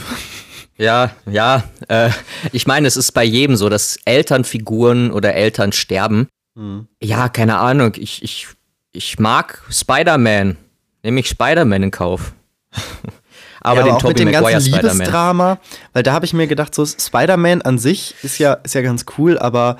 Ja, 0.81 1.11
ja. 1.29 1.63
Äh, 1.89 2.09
ich 2.51 2.65
meine, 2.65 2.87
es 2.87 2.97
ist 2.97 3.11
bei 3.11 3.23
jedem 3.23 3.55
so, 3.55 3.69
dass 3.69 3.99
Elternfiguren 4.05 5.11
oder 5.11 5.35
Eltern 5.35 5.73
sterben. 5.73 6.27
Mhm. 6.55 6.87
Ja, 6.99 7.29
keine 7.29 7.59
Ahnung. 7.59 7.93
Ich, 7.97 8.23
ich, 8.23 8.47
ich 8.91 9.19
mag 9.19 9.61
Spider-Man. 9.69 10.57
Nehme 11.03 11.19
ich 11.19 11.29
Spider-Man 11.29 11.83
in 11.83 11.91
Kauf. 11.91 12.33
aber 13.61 13.81
ja, 13.81 13.83
den 13.83 13.91
aber 13.91 13.99
Tobey 13.99 14.25
mit 14.25 14.33
dem 14.35 14.43
ganzen 14.43 14.71
Liebesdrama, 14.71 15.59
weil 15.93 16.01
da 16.01 16.13
habe 16.13 16.25
ich 16.25 16.33
mir 16.33 16.47
gedacht, 16.47 16.73
so 16.73 16.83
Spider-Man 16.83 17.61
an 17.61 17.77
sich 17.77 18.15
ist 18.23 18.39
ja, 18.39 18.53
ist 18.53 18.73
ja 18.73 18.81
ganz 18.81 19.05
cool, 19.19 19.37
aber 19.37 19.77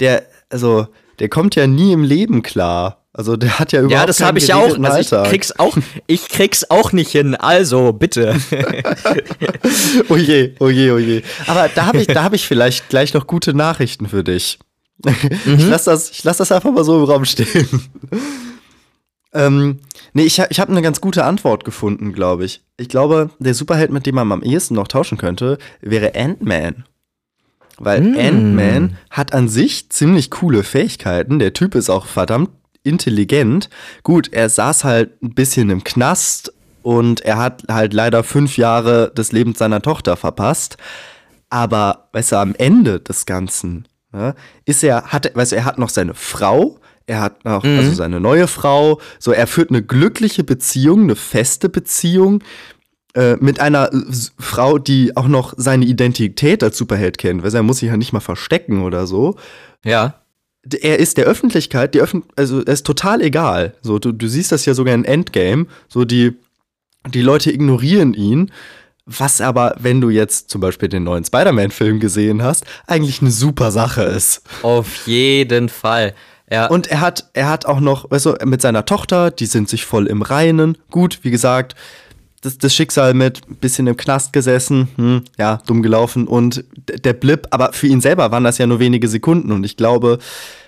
der, 0.00 0.24
also, 0.48 0.88
der 1.20 1.28
kommt 1.28 1.54
ja 1.54 1.68
nie 1.68 1.92
im 1.92 2.02
Leben 2.02 2.42
klar. 2.42 2.99
Also 3.12 3.36
der 3.36 3.58
hat 3.58 3.72
ja 3.72 3.80
überhaupt 3.80 3.92
Ja, 3.92 4.06
das 4.06 4.20
habe 4.20 4.38
ich 4.38 4.54
auch. 4.54 4.78
Also 4.78 4.98
ich 5.22 5.28
krieg's 5.30 5.58
auch. 5.58 5.76
Ich 6.06 6.28
krieg's 6.28 6.70
auch 6.70 6.92
nicht 6.92 7.10
hin. 7.10 7.34
Also 7.34 7.92
bitte. 7.92 8.36
oh 10.08 10.16
je, 10.16 10.54
oh 10.60 10.68
je, 10.68 10.90
oh 10.92 10.98
je. 10.98 11.22
Aber 11.46 11.68
da 11.74 11.86
habe 11.86 11.98
ich, 11.98 12.06
da 12.06 12.22
habe 12.22 12.36
ich 12.36 12.46
vielleicht 12.46 12.88
gleich 12.88 13.12
noch 13.12 13.26
gute 13.26 13.52
Nachrichten 13.52 14.08
für 14.08 14.22
dich. 14.22 14.60
Mhm. 15.04 15.54
Ich 15.58 15.66
lasse 15.66 15.90
das, 15.90 16.10
ich 16.10 16.22
lass 16.22 16.36
das 16.36 16.52
einfach 16.52 16.70
mal 16.70 16.84
so 16.84 16.98
im 16.98 17.04
Raum 17.04 17.24
stehen. 17.24 17.68
ähm, 19.34 19.80
nee, 20.12 20.22
ich, 20.22 20.38
ich 20.38 20.60
habe 20.60 20.70
eine 20.70 20.82
ganz 20.82 21.00
gute 21.00 21.24
Antwort 21.24 21.64
gefunden, 21.64 22.12
glaube 22.12 22.44
ich. 22.44 22.62
Ich 22.76 22.88
glaube, 22.88 23.30
der 23.40 23.54
Superheld, 23.54 23.90
mit 23.90 24.06
dem 24.06 24.14
man 24.14 24.30
am 24.30 24.42
ehesten 24.42 24.74
noch 24.74 24.88
tauschen 24.88 25.18
könnte, 25.18 25.58
wäre 25.80 26.14
Ant-Man. 26.14 26.84
Weil 27.78 28.02
mm. 28.02 28.18
Ant-Man 28.18 28.96
hat 29.10 29.32
an 29.32 29.48
sich 29.48 29.90
ziemlich 29.90 30.30
coole 30.30 30.62
Fähigkeiten. 30.62 31.38
Der 31.38 31.54
Typ 31.54 31.74
ist 31.74 31.90
auch 31.90 32.06
verdammt 32.06 32.50
intelligent. 32.82 33.68
Gut, 34.02 34.32
er 34.32 34.48
saß 34.48 34.84
halt 34.84 35.22
ein 35.22 35.34
bisschen 35.34 35.70
im 35.70 35.84
Knast 35.84 36.52
und 36.82 37.20
er 37.20 37.38
hat 37.38 37.64
halt 37.68 37.92
leider 37.92 38.24
fünf 38.24 38.56
Jahre 38.56 39.12
des 39.14 39.32
Lebens 39.32 39.58
seiner 39.58 39.82
Tochter 39.82 40.16
verpasst. 40.16 40.76
Aber, 41.50 42.08
weißt 42.12 42.32
du, 42.32 42.36
am 42.36 42.54
Ende 42.54 43.00
des 43.00 43.26
Ganzen 43.26 43.88
ne, 44.12 44.34
ist 44.64 44.82
er, 44.82 45.06
hat, 45.06 45.34
weißt 45.34 45.52
du, 45.52 45.56
er 45.56 45.64
hat 45.64 45.78
noch 45.78 45.88
seine 45.88 46.14
Frau, 46.14 46.78
er 47.06 47.20
hat 47.20 47.44
noch, 47.44 47.64
mhm. 47.64 47.78
also 47.78 47.92
seine 47.92 48.20
neue 48.20 48.46
Frau, 48.46 49.00
so, 49.18 49.32
er 49.32 49.46
führt 49.46 49.70
eine 49.70 49.82
glückliche 49.82 50.44
Beziehung, 50.44 51.02
eine 51.02 51.16
feste 51.16 51.68
Beziehung 51.68 52.44
äh, 53.14 53.34
mit 53.40 53.58
einer 53.58 53.90
Frau, 54.38 54.78
die 54.78 55.16
auch 55.16 55.26
noch 55.26 55.54
seine 55.56 55.84
Identität 55.84 56.62
als 56.62 56.78
Superheld 56.78 57.18
kennt, 57.18 57.42
weil 57.42 57.52
er 57.52 57.64
muss 57.64 57.78
sich 57.78 57.88
ja 57.88 57.96
nicht 57.96 58.12
mal 58.12 58.20
verstecken 58.20 58.82
oder 58.82 59.08
so. 59.08 59.36
Ja 59.84 60.20
er 60.80 60.98
ist 60.98 61.16
der 61.16 61.24
Öffentlichkeit, 61.24 61.94
die 61.94 62.00
Öffn 62.00 62.24
also 62.36 62.62
er 62.62 62.72
ist 62.72 62.86
total 62.86 63.22
egal. 63.22 63.74
So, 63.82 63.98
du, 63.98 64.12
du 64.12 64.28
siehst 64.28 64.52
das 64.52 64.66
ja 64.66 64.74
sogar 64.74 64.94
in 64.94 65.04
Endgame. 65.04 65.66
So, 65.88 66.04
die, 66.04 66.36
die 67.12 67.22
Leute 67.22 67.50
ignorieren 67.52 68.14
ihn. 68.14 68.50
Was 69.06 69.40
aber, 69.40 69.74
wenn 69.78 70.00
du 70.00 70.10
jetzt 70.10 70.50
zum 70.50 70.60
Beispiel 70.60 70.88
den 70.88 71.04
neuen 71.04 71.24
Spider-Man-Film 71.24 71.98
gesehen 71.98 72.42
hast, 72.42 72.64
eigentlich 72.86 73.20
eine 73.22 73.30
super 73.30 73.70
Sache 73.70 74.02
ist. 74.02 74.42
Auf 74.62 75.06
jeden 75.06 75.68
Fall. 75.68 76.14
Ja. 76.50 76.66
Und 76.66 76.88
er 76.88 77.00
hat, 77.00 77.30
er 77.32 77.48
hat 77.48 77.64
auch 77.64 77.80
noch, 77.80 78.10
weißt 78.10 78.26
du, 78.26 78.34
mit 78.44 78.60
seiner 78.60 78.84
Tochter, 78.84 79.30
die 79.30 79.46
sind 79.46 79.68
sich 79.68 79.84
voll 79.84 80.06
im 80.06 80.22
Reinen. 80.22 80.76
Gut, 80.90 81.20
wie 81.22 81.30
gesagt, 81.30 81.74
das, 82.40 82.58
das 82.58 82.74
Schicksal 82.74 83.14
mit 83.14 83.42
ein 83.48 83.56
bisschen 83.56 83.86
im 83.86 83.96
Knast 83.96 84.32
gesessen, 84.32 84.88
hm, 84.96 85.24
ja, 85.38 85.60
dumm 85.66 85.82
gelaufen 85.82 86.26
und 86.26 86.64
der 86.76 87.12
Blip, 87.12 87.46
aber 87.50 87.72
für 87.72 87.86
ihn 87.86 88.00
selber 88.00 88.30
waren 88.30 88.44
das 88.44 88.58
ja 88.58 88.66
nur 88.66 88.80
wenige 88.80 89.08
Sekunden 89.08 89.52
und 89.52 89.64
ich 89.64 89.76
glaube, 89.76 90.18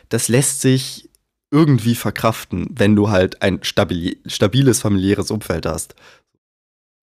das 0.08 0.28
lässt 0.28 0.60
sich 0.60 1.08
irgendwie 1.50 1.94
verkraften, 1.94 2.66
wenn 2.70 2.96
du 2.96 3.10
halt 3.10 3.42
ein 3.42 3.60
stabil, 3.62 4.16
stabiles 4.26 4.80
familiäres 4.80 5.30
Umfeld 5.30 5.66
hast. 5.66 5.94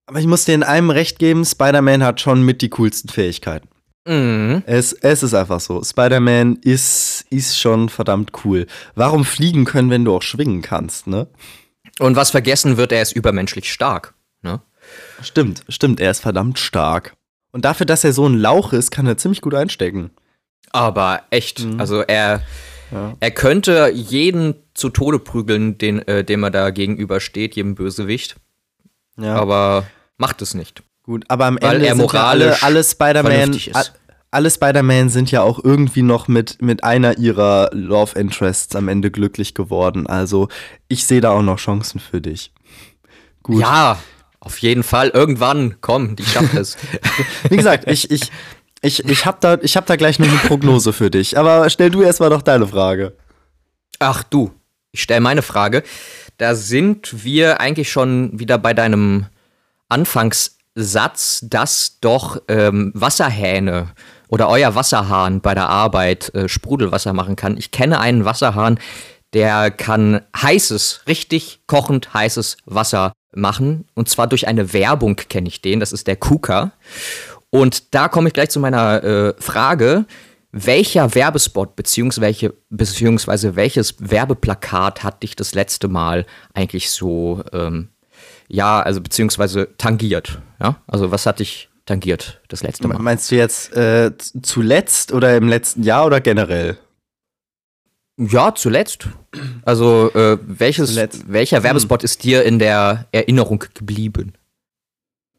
Aber 0.07 0.19
ich 0.19 0.27
muss 0.27 0.45
dir 0.45 0.55
in 0.55 0.63
einem 0.63 0.89
recht 0.89 1.19
geben, 1.19 1.45
Spider-Man 1.45 2.03
hat 2.03 2.19
schon 2.19 2.43
mit 2.43 2.63
die 2.63 2.69
coolsten 2.69 3.09
Fähigkeiten. 3.09 3.69
Mhm. 4.07 4.63
Es, 4.65 4.91
es 4.93 5.21
ist 5.21 5.35
einfach 5.35 5.59
so. 5.59 5.83
Spider-Man 5.83 6.57
ist, 6.63 7.25
ist 7.29 7.59
schon 7.59 7.89
verdammt 7.89 8.31
cool. 8.43 8.65
Warum 8.95 9.23
fliegen 9.23 9.65
können, 9.65 9.91
wenn 9.91 10.05
du 10.05 10.15
auch 10.15 10.23
schwingen 10.23 10.63
kannst, 10.63 11.05
ne? 11.05 11.27
Und 11.99 12.15
was 12.15 12.31
vergessen 12.31 12.77
wird, 12.77 12.91
er 12.91 13.03
ist 13.03 13.11
übermenschlich 13.11 13.71
stark. 13.71 14.15
Stimmt, 15.21 15.63
stimmt, 15.69 15.99
er 15.99 16.11
ist 16.11 16.21
verdammt 16.21 16.59
stark. 16.59 17.15
Und 17.51 17.65
dafür, 17.65 17.85
dass 17.85 18.03
er 18.03 18.13
so 18.13 18.27
ein 18.27 18.35
Lauch 18.37 18.73
ist, 18.73 18.91
kann 18.91 19.07
er 19.07 19.17
ziemlich 19.17 19.41
gut 19.41 19.55
einstecken. 19.55 20.11
Aber 20.71 21.23
echt, 21.31 21.63
Mhm. 21.65 21.79
also 21.79 22.01
er, 22.01 22.41
Ja. 22.91 23.13
er 23.19 23.31
könnte 23.31 23.91
jeden 23.93 24.55
zu 24.73 24.89
Tode 24.89 25.19
prügeln, 25.19 25.77
den, 25.77 26.07
äh, 26.07 26.23
dem 26.23 26.43
er 26.43 26.51
da 26.51 26.69
gegenübersteht, 26.69 27.55
jedem 27.55 27.75
Bösewicht. 27.75 28.35
Ja. 29.19 29.35
Aber 29.35 29.85
macht 30.17 30.41
es 30.41 30.53
nicht. 30.53 30.83
Gut, 31.03 31.25
aber 31.27 31.45
am 31.45 31.57
Weil 31.61 31.75
Ende 31.75 31.87
er 31.87 31.95
sind 31.95 32.13
ja 32.13 32.23
alle, 32.27 32.45
moralisch 32.45 32.63
alle 32.63 32.83
Spider-Man, 32.83 33.59
alle 34.31 34.51
Spider-Man 34.51 35.09
sind 35.09 35.31
ja 35.31 35.41
auch 35.41 35.63
irgendwie 35.63 36.03
noch 36.03 36.27
mit, 36.27 36.61
mit 36.61 36.83
einer 36.83 37.17
ihrer 37.17 37.71
Love 37.73 38.17
Interests 38.19 38.75
am 38.75 38.87
Ende 38.87 39.09
glücklich 39.09 39.55
geworden. 39.55 40.05
Also 40.05 40.49
ich 40.87 41.05
sehe 41.07 41.19
da 41.21 41.31
auch 41.31 41.41
noch 41.41 41.57
Chancen 41.57 41.99
für 41.99 42.21
dich. 42.21 42.53
Gut. 43.41 43.61
Ja, 43.61 43.97
auf 44.39 44.59
jeden 44.59 44.83
Fall. 44.83 45.09
Irgendwann, 45.09 45.77
komm, 45.81 46.15
die 46.15 46.25
schafft 46.25 46.53
es. 46.55 46.77
Wie 47.49 47.57
gesagt, 47.57 47.89
ich, 47.89 48.09
ich, 48.09 48.31
ich, 48.81 49.05
ich 49.05 49.25
habe 49.25 49.37
da, 49.41 49.57
ich 49.61 49.75
hab 49.75 49.85
da 49.85 49.95
gleich 49.95 50.19
noch 50.19 50.27
eine 50.27 50.37
Prognose 50.37 50.93
für 50.93 51.11
dich. 51.11 51.37
Aber 51.37 51.69
stell 51.69 51.89
du 51.89 52.01
erstmal 52.01 52.29
doch 52.29 52.41
deine 52.41 52.67
Frage. 52.67 53.15
Ach 53.99 54.23
du, 54.23 54.51
ich 54.91 55.01
stelle 55.01 55.19
meine 55.19 55.41
Frage. 55.41 55.83
Da 56.37 56.55
sind 56.55 57.23
wir 57.25 57.59
eigentlich 57.59 57.91
schon 57.91 58.39
wieder 58.39 58.57
bei 58.57 58.73
deinem 58.73 59.25
Anfangssatz, 59.89 61.41
dass 61.43 61.99
doch 61.99 62.41
ähm, 62.47 62.91
Wasserhähne 62.95 63.89
oder 64.29 64.47
euer 64.47 64.75
Wasserhahn 64.75 65.41
bei 65.41 65.53
der 65.53 65.67
Arbeit 65.67 66.33
äh, 66.33 66.47
Sprudelwasser 66.47 67.11
machen 67.11 67.35
kann. 67.35 67.57
Ich 67.57 67.71
kenne 67.71 67.99
einen 67.99 68.23
Wasserhahn, 68.23 68.79
der 69.33 69.71
kann 69.71 70.21
heißes, 70.35 71.01
richtig 71.07 71.61
kochend 71.67 72.13
heißes 72.13 72.57
Wasser 72.65 73.13
machen. 73.33 73.85
Und 73.93 74.09
zwar 74.09 74.27
durch 74.27 74.47
eine 74.47 74.73
Werbung 74.73 75.15
kenne 75.15 75.47
ich 75.47 75.61
den. 75.61 75.79
Das 75.79 75.91
ist 75.91 76.07
der 76.07 76.15
KUKA. 76.15 76.71
Und 77.51 77.93
da 77.93 78.07
komme 78.07 78.29
ich 78.29 78.33
gleich 78.33 78.49
zu 78.49 78.59
meiner 78.59 79.03
äh, 79.03 79.33
Frage. 79.39 80.05
Welcher 80.51 81.13
Werbespot 81.13 81.75
beziehungsweise, 81.75 82.53
beziehungsweise 82.69 83.55
welches 83.55 83.95
Werbeplakat 83.99 85.03
hat 85.03 85.21
dich 85.21 85.35
das 85.35 85.53
letzte 85.53 85.87
Mal 85.87 86.25
eigentlich 86.53 86.89
so, 86.89 87.43
ähm, 87.53 87.89
ja, 88.47 88.81
also 88.81 88.99
beziehungsweise 88.99 89.69
tangiert? 89.77 90.41
Ja, 90.59 90.77
also 90.87 91.11
was 91.11 91.27
hat 91.27 91.39
dich 91.39 91.69
tangiert 91.85 92.41
das 92.47 92.63
letzte 92.63 92.87
Mal? 92.87 92.97
Meinst 92.97 93.29
du 93.29 93.35
jetzt 93.35 93.73
äh, 93.75 94.11
zuletzt 94.41 95.11
oder 95.11 95.37
im 95.37 95.47
letzten 95.47 95.83
Jahr 95.83 96.05
oder 96.07 96.19
generell? 96.19 96.77
Ja, 98.19 98.53
zuletzt. 98.53 99.07
Also 99.63 100.11
äh, 100.13 100.37
welches, 100.45 100.89
Zuletzt. 100.89 101.23
welcher 101.27 101.63
Werbespot 101.63 102.03
ist 102.03 102.23
dir 102.23 102.43
in 102.43 102.59
der 102.59 103.07
Erinnerung 103.13 103.63
geblieben? 103.73 104.33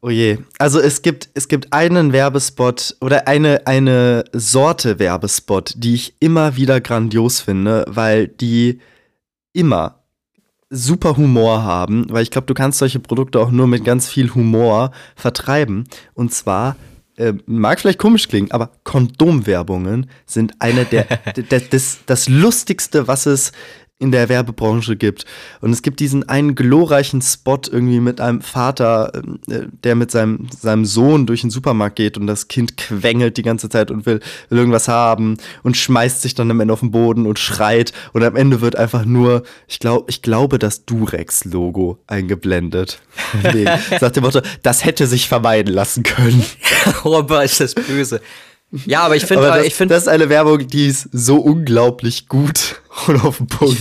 Oh 0.01 0.09
je. 0.09 0.39
Also 0.57 0.79
es 0.79 1.03
gibt, 1.03 1.29
es 1.35 1.47
gibt 1.47 1.71
einen 1.73 2.11
Werbespot 2.11 2.95
oder 3.01 3.27
eine, 3.27 3.67
eine 3.67 4.23
Sorte 4.33 4.97
Werbespot, 4.97 5.75
die 5.77 5.93
ich 5.93 6.15
immer 6.19 6.55
wieder 6.55 6.81
grandios 6.81 7.39
finde, 7.39 7.85
weil 7.87 8.27
die 8.27 8.79
immer 9.53 9.99
super 10.71 11.17
Humor 11.17 11.63
haben, 11.63 12.07
weil 12.09 12.23
ich 12.23 12.31
glaube, 12.31 12.47
du 12.47 12.55
kannst 12.55 12.79
solche 12.79 12.99
Produkte 12.99 13.39
auch 13.39 13.51
nur 13.51 13.67
mit 13.67 13.85
ganz 13.85 14.09
viel 14.09 14.33
Humor 14.33 14.91
vertreiben. 15.15 15.83
Und 16.15 16.33
zwar, 16.33 16.77
äh, 17.21 17.33
mag 17.45 17.79
vielleicht 17.79 17.99
komisch 17.99 18.27
klingen, 18.27 18.51
aber 18.51 18.71
Kondomwerbungen 18.83 20.09
sind 20.25 20.53
eine 20.59 20.85
der, 20.85 21.05
der 21.35 21.59
das, 21.59 21.99
das 22.05 22.27
Lustigste, 22.27 23.07
was 23.07 23.25
es 23.25 23.51
in 24.01 24.11
der 24.11 24.29
Werbebranche 24.29 24.95
gibt. 24.95 25.25
Und 25.61 25.71
es 25.71 25.83
gibt 25.83 25.99
diesen 25.99 26.27
einen 26.27 26.55
glorreichen 26.55 27.21
Spot 27.21 27.59
irgendwie 27.69 27.99
mit 27.99 28.19
einem 28.19 28.41
Vater, 28.41 29.11
äh, 29.47 29.67
der 29.83 29.95
mit 29.95 30.09
seinem, 30.09 30.47
seinem 30.59 30.85
Sohn 30.85 31.27
durch 31.27 31.41
den 31.41 31.51
Supermarkt 31.51 31.95
geht 31.97 32.17
und 32.17 32.25
das 32.25 32.47
Kind 32.47 32.77
quengelt 32.77 33.37
die 33.37 33.43
ganze 33.43 33.69
Zeit 33.69 33.91
und 33.91 34.07
will, 34.07 34.19
will 34.49 34.57
irgendwas 34.57 34.87
haben 34.87 35.37
und 35.61 35.77
schmeißt 35.77 36.21
sich 36.21 36.33
dann 36.33 36.49
am 36.49 36.59
Ende 36.59 36.73
auf 36.73 36.79
den 36.79 36.91
Boden 36.91 37.27
und 37.27 37.37
schreit. 37.37 37.93
Und 38.13 38.23
am 38.23 38.35
Ende 38.35 38.61
wird 38.61 38.75
einfach 38.75 39.05
nur, 39.05 39.43
ich 39.67 39.79
glaube, 39.79 40.05
ich 40.09 40.23
glaube, 40.23 40.57
das 40.57 40.85
Durex-Logo 40.85 41.99
eingeblendet. 42.07 42.99
Nee, 43.53 43.65
sagt 43.99 44.15
dem 44.15 44.23
Motto, 44.23 44.41
das 44.61 44.85
hätte 44.85 45.07
sich 45.07 45.27
vermeiden 45.27 45.73
lassen 45.73 46.03
können. 46.03 46.43
oh, 47.03 47.15
aber 47.15 47.43
ist 47.43 47.59
das 47.59 47.75
böse. 47.75 48.21
Ja, 48.85 49.01
aber 49.01 49.15
ich 49.15 49.25
finde, 49.25 49.63
ich 49.65 49.75
finde, 49.75 49.95
das 49.95 50.03
ist 50.03 50.09
eine 50.09 50.29
Werbung, 50.29 50.65
die 50.67 50.87
ist 50.87 51.09
so 51.11 51.37
unglaublich 51.37 52.27
gut 52.27 52.80
und 53.07 53.23
auf 53.23 53.37
den 53.37 53.47
Punkt. 53.47 53.79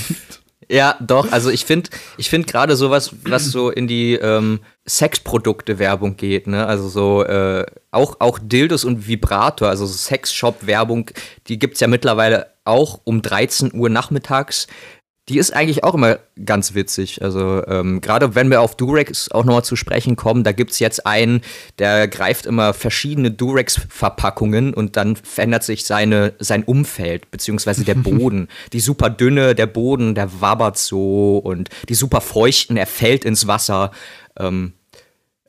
Ja, 0.71 0.95
doch. 1.01 1.33
Also 1.33 1.51
ich 1.51 1.65
finde, 1.65 1.91
ich 2.17 2.31
finde 2.31 2.47
gerade 2.47 2.77
sowas, 2.77 3.13
was 3.25 3.47
so 3.47 3.71
in 3.71 3.89
die 3.89 4.15
ähm, 4.15 4.61
Sexprodukte-Werbung 4.89 6.17
geht, 6.17 6.47
ne? 6.47 6.65
Also 6.65 6.89
so 6.89 7.25
äh, 7.25 7.67
auch 7.91 8.21
auch 8.21 8.39
Dildos 8.41 8.85
und 8.85 9.09
Vibrator, 9.09 9.69
also 9.69 9.85
so 9.85 9.95
Sexshop-Werbung, 9.95 11.11
die 11.49 11.59
gibt's 11.59 11.81
ja 11.81 11.89
mittlerweile 11.89 12.53
auch 12.65 13.01
um 13.03 13.21
13 13.21 13.75
Uhr 13.75 13.89
nachmittags. 13.89 14.69
Die 15.31 15.39
ist 15.39 15.55
eigentlich 15.55 15.85
auch 15.85 15.95
immer 15.95 16.19
ganz 16.45 16.75
witzig. 16.75 17.23
Also 17.23 17.65
ähm, 17.69 18.01
gerade 18.01 18.35
wenn 18.35 18.51
wir 18.51 18.61
auf 18.61 18.77
Durex 18.77 19.31
auch 19.31 19.45
nochmal 19.45 19.65
zu 19.65 19.77
sprechen 19.77 20.17
kommen, 20.17 20.43
da 20.43 20.51
gibt's 20.51 20.81
jetzt 20.81 21.07
einen, 21.07 21.43
der 21.79 22.09
greift 22.09 22.47
immer 22.47 22.75
verschiedene 22.75 23.31
Durex-Verpackungen 23.31 24.75
und 24.75 24.97
dann 24.97 25.15
verändert 25.15 25.63
sich 25.63 25.85
seine, 25.85 26.35
sein 26.41 26.65
Umfeld, 26.65 27.31
beziehungsweise 27.31 27.85
der 27.85 27.95
Boden. 28.01 28.49
die 28.73 28.81
super 28.81 29.09
dünne, 29.09 29.55
der 29.55 29.67
Boden, 29.67 30.17
der 30.17 30.41
wabbert 30.41 30.77
so 30.77 31.39
und 31.39 31.69
die 31.89 31.95
super 31.95 32.21
feuchten, 32.21 32.77
er 32.77 32.89
fällt 32.89 33.25
ins 33.25 33.47
Wasser. 33.47 33.93
Ähm, 34.37 34.73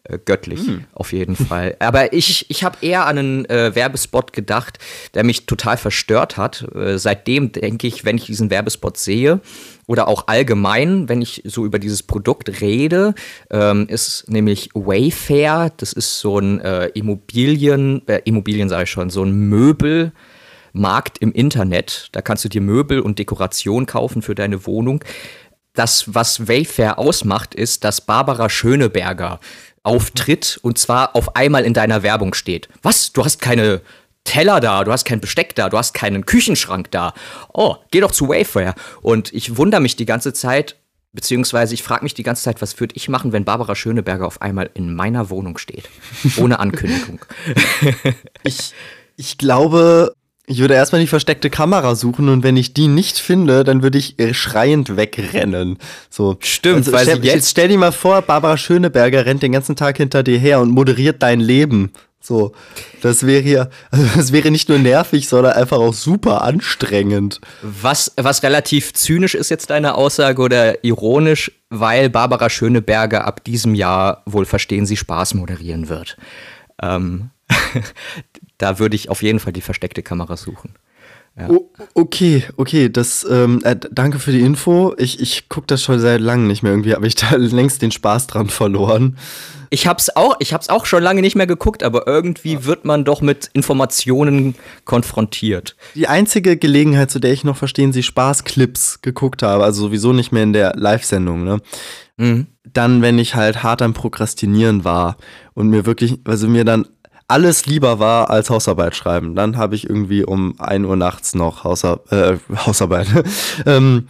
äh, 0.04 0.18
göttlich, 0.24 0.62
auf 0.94 1.14
jeden 1.14 1.36
Fall. 1.36 1.76
Aber 1.80 2.12
ich, 2.14 2.50
ich 2.50 2.64
habe 2.64 2.78
eher 2.82 3.06
an 3.06 3.18
einen 3.20 3.46
äh, 3.46 3.76
Werbespot 3.76 4.34
gedacht, 4.34 4.80
der 5.14 5.24
mich 5.24 5.46
total 5.46 5.78
verstört 5.78 6.38
hat. 6.38 6.66
Äh, 6.74 6.98
seitdem 6.98 7.52
denke 7.52 7.86
ich, 7.86 8.04
wenn 8.04 8.18
ich 8.18 8.26
diesen 8.26 8.50
Werbespot 8.50 8.98
sehe 8.98 9.42
oder 9.86 10.08
auch 10.08 10.28
allgemein, 10.28 11.08
wenn 11.08 11.22
ich 11.22 11.44
so 11.46 11.66
über 11.66 11.78
dieses 11.78 12.02
Produkt 12.02 12.62
rede, 12.62 13.14
ähm, 13.52 13.88
ist 13.90 14.28
nämlich 14.28 14.70
Wayfair, 14.74 15.72
das 15.78 15.94
ist 15.94 16.20
so 16.20 16.40
ein 16.40 16.60
äh, 16.62 16.88
Immobilien, 16.88 18.02
äh, 18.08 18.22
Immobilien 18.26 18.70
sage 18.70 18.86
ich 18.86 18.90
schon, 18.90 19.12
so 19.12 19.24
ein 19.24 19.32
Möbel. 19.32 20.14
Markt 20.74 21.18
im 21.18 21.34
Internet. 21.34 22.08
Da 22.14 22.22
kannst 22.22 22.46
du 22.46 22.50
dir 22.50 22.62
Möbel 22.62 23.02
und 23.02 23.20
Dekoration 23.20 23.86
kaufen 23.88 24.22
für 24.22 24.36
deine 24.36 24.66
Wohnung. 24.66 25.04
Das, 25.74 26.14
was 26.14 26.48
Wayfair 26.50 27.00
ausmacht, 27.00 27.56
ist, 27.56 27.84
dass 27.84 28.02
Barbara 28.02 28.50
Schöneberger 28.50 29.40
auftritt 29.84 30.60
und 30.62 30.78
zwar 30.78 31.15
auf 31.15 31.36
einmal 31.36 31.65
in 31.65 31.74
deiner 31.74 32.04
Werbung 32.04 32.34
steht. 32.34 32.70
Was? 32.82 33.13
Du 33.13 33.26
hast 33.26 33.41
keine 33.41 33.82
Teller 34.24 34.60
da, 34.60 34.84
du 34.84 34.91
hast 34.91 35.06
kein 35.06 35.20
Besteck 35.20 35.56
da, 35.56 35.70
du 35.70 35.78
hast 35.78 35.94
keinen 35.94 36.26
Küchenschrank 36.26 36.91
da. 36.91 37.13
Oh, 37.54 37.78
geh 37.89 38.02
doch 38.02 38.12
zu 38.12 38.30
Wayfair. 38.30 38.76
Und 39.02 39.34
ich 39.34 39.58
wundere 39.58 39.82
mich 39.82 39.96
die 39.96 40.06
ganze 40.06 40.34
Zeit, 40.34 40.78
beziehungsweise 41.12 41.74
ich 41.74 41.84
frage 41.84 42.04
mich 42.04 42.13
die 42.13 42.24
ganze 42.24 42.44
Zeit, 42.44 42.62
was 42.62 42.80
würde 42.80 42.96
ich 42.96 43.10
machen, 43.10 43.32
wenn 43.32 43.46
Barbara 43.46 43.76
Schöneberger 43.76 44.28
auf 44.28 44.41
einmal 44.41 44.70
in 44.76 44.94
meiner 44.94 45.30
Wohnung 45.30 45.58
steht? 45.58 45.89
Ohne 46.38 46.60
Ankündigung. 46.60 47.20
Ich, 48.44 48.74
ich 49.17 49.38
glaube, 49.38 50.15
ich 50.52 50.60
würde 50.60 50.74
erstmal 50.74 51.00
die 51.00 51.08
versteckte 51.08 51.50
Kamera 51.50 51.96
suchen 51.96 52.28
und 52.28 52.44
wenn 52.44 52.58
ich 52.58 52.74
die 52.74 52.88
nicht 52.88 53.18
finde, 53.18 53.64
dann 53.64 53.84
würde 53.84 53.98
ich 53.98 54.20
äh, 54.20 54.34
schreiend 54.34 54.98
wegrennen. 54.98 55.78
So. 56.10 56.36
Stimmt, 56.42 56.92
weil 56.92 57.04
stell, 57.04 57.24
jetzt 57.24 57.50
stell 57.50 57.70
dir 57.70 57.78
mal 57.78 57.94
vor, 57.94 58.22
Barbara 58.22 58.58
Schöneberger 58.58 59.26
rennt 59.26 59.44
den 59.44 59.54
ganzen 59.54 59.78
Tag 59.78 59.98
hinter 59.98 60.24
dir 60.24 60.38
her 60.38 60.60
und 60.60 60.70
moderiert 60.70 61.24
dein 61.24 61.40
Leben. 61.40 61.92
So, 62.20 62.52
das 63.02 63.26
wäre 63.26 63.48
ja, 63.48 63.70
also 63.92 64.06
das 64.16 64.32
wäre 64.34 64.52
nicht 64.52 64.68
nur 64.68 64.78
nervig, 64.78 65.28
sondern 65.28 65.54
einfach 65.54 65.78
auch 65.78 65.94
super 65.94 66.42
anstrengend. 66.42 67.40
Was, 67.62 68.12
was 68.18 68.44
relativ 68.44 68.94
zynisch 68.94 69.36
ist 69.36 69.50
jetzt 69.50 69.70
deine 69.70 69.96
Aussage 69.96 70.42
oder 70.42 70.84
ironisch, 70.84 71.52
weil 71.70 72.10
Barbara 72.10 72.50
Schöneberger 72.50 73.26
ab 73.26 73.44
diesem 73.46 73.74
Jahr 73.74 74.22
wohl 74.26 74.46
verstehen 74.46 74.86
Sie 74.86 74.98
Spaß 74.98 75.34
moderieren 75.34 75.88
wird. 75.88 76.18
Ähm, 76.82 77.32
da 78.62 78.80
würde 78.80 78.95
ich 78.95 79.10
auf 79.10 79.21
jeden 79.24 79.39
Fall 79.39 79.54
die 79.54 79.62
versteckte 79.62 80.04
Kamera 80.04 80.38
suchen. 80.38 80.74
O 81.47 81.69
okay, 81.93 82.43
okay, 82.58 82.89
das, 82.89 83.26
ähm, 83.30 83.62
äh, 83.63 83.78
danke 83.91 84.19
für 84.19 84.34
die 84.34 84.41
Info. 84.41 84.93
Ich, 84.97 85.21
ich 85.21 85.47
gucke 85.47 85.65
das 85.65 85.82
schon 85.82 85.97
seit 86.00 86.19
langem 86.19 86.47
nicht 86.47 86.62
mehr 86.62 86.74
irgendwie, 86.74 86.93
aber 86.95 87.06
ich 87.06 87.15
da 87.15 87.36
längst 87.36 87.82
den 87.82 87.91
Spaß 87.91 88.28
dran 88.28 88.50
verloren. 88.50 89.17
Ich 89.69 89.88
hab's 89.88 90.13
auch, 90.13 90.36
ich 90.39 90.54
hab's 90.54 90.67
auch 90.67 90.86
schon 90.86 91.02
lange 91.02 91.21
nicht 91.21 91.38
mehr 91.38 91.47
geguckt, 91.47 91.84
aber 91.84 92.06
irgendwie 92.06 92.65
wird 92.65 92.84
man 92.84 93.06
doch 93.06 93.21
mit 93.21 93.50
Informationen 93.54 94.56
konfrontiert. 94.84 95.78
Die 95.95 96.10
einzige 96.10 96.58
Gelegenheit, 96.58 97.10
zu 97.10 97.19
der 97.19 97.32
ich 97.32 97.45
noch 97.45 97.56
verstehen 97.56 97.93
Sie 97.93 98.04
Spaß-Clips 98.04 99.02
geguckt 99.02 99.41
habe, 99.41 99.63
also 99.63 99.84
sowieso 99.84 100.12
nicht 100.12 100.34
mehr 100.34 100.43
in 100.43 100.52
der 100.52 100.76
Live-Sendung, 100.76 101.45
ne? 101.45 101.62
Mhm. 102.17 102.47
Dann, 102.65 103.02
wenn 103.02 103.17
ich 103.17 103.36
halt 103.36 103.63
hart 103.63 103.82
am 103.82 103.93
Prokrastinieren 103.93 104.84
war 104.84 105.15
und 105.54 105.69
mir 105.69 105.86
wirklich, 105.86 106.19
also 106.26 106.50
mir 106.50 106.65
dann 106.65 106.86
alles 107.32 107.65
lieber 107.65 108.00
war 108.00 108.30
als 108.30 108.50
Hausarbeit 108.50 108.96
schreiben. 108.96 109.36
Dann 109.36 109.58
habe 109.58 109.76
ich 109.76 109.89
irgendwie 109.89 110.24
um 110.26 110.60
1 110.60 110.86
Uhr 110.86 110.98
nachts 110.98 111.34
noch 111.34 111.63
Hausar 111.63 112.02
äh, 112.12 112.38
Hausarbeit. 112.65 113.08
ähm, 113.65 114.08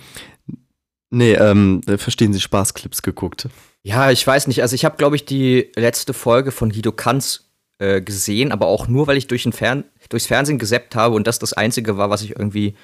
nee, 1.12 1.34
ähm, 1.34 1.82
verstehen 1.98 2.34
Sie 2.34 2.42
Spaßclips 2.42 3.04
geguckt. 3.04 3.48
Ja, 3.84 4.12
ich 4.12 4.26
weiß 4.26 4.48
nicht. 4.48 4.62
Also 4.62 4.76
ich 4.76 4.86
habe, 4.86 4.98
glaube 4.98 5.16
ich, 5.16 5.26
die 5.26 5.72
letzte 5.76 6.14
Folge 6.14 6.52
von 6.52 6.72
Guido 6.72 6.92
Kanz 6.92 7.46
äh, 7.78 8.02
gesehen, 8.02 8.52
aber 8.52 8.68
auch 8.68 8.88
nur, 8.88 9.08
weil 9.08 9.18
ich 9.18 9.28
durch 9.28 9.44
den 9.44 9.54
Fern 9.54 9.84
durchs 10.10 10.28
Fernsehen 10.28 10.60
gesappt 10.60 10.96
habe 10.96 11.16
und 11.16 11.28
das 11.28 11.40
das 11.40 11.54
Einzige 11.54 11.98
war, 11.98 12.10
was 12.10 12.22
ich 12.22 12.32
irgendwie 12.32 12.76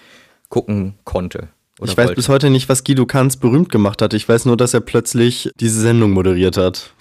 gucken 0.49 0.95
konnte. 1.03 1.49
ich 1.83 1.89
weiß 1.89 1.97
wollte. 1.97 2.15
bis 2.15 2.29
heute 2.29 2.49
nicht, 2.49 2.69
was 2.69 2.83
Guido 2.83 3.05
Kanz 3.05 3.37
berühmt 3.37 3.71
gemacht 3.71 4.01
hat. 4.01 4.13
Ich 4.13 4.27
weiß 4.27 4.45
nur, 4.45 4.57
dass 4.57 4.73
er 4.73 4.81
plötzlich 4.81 5.51
diese 5.59 5.81
Sendung 5.81 6.11
moderiert 6.11 6.57
hat. 6.57 6.93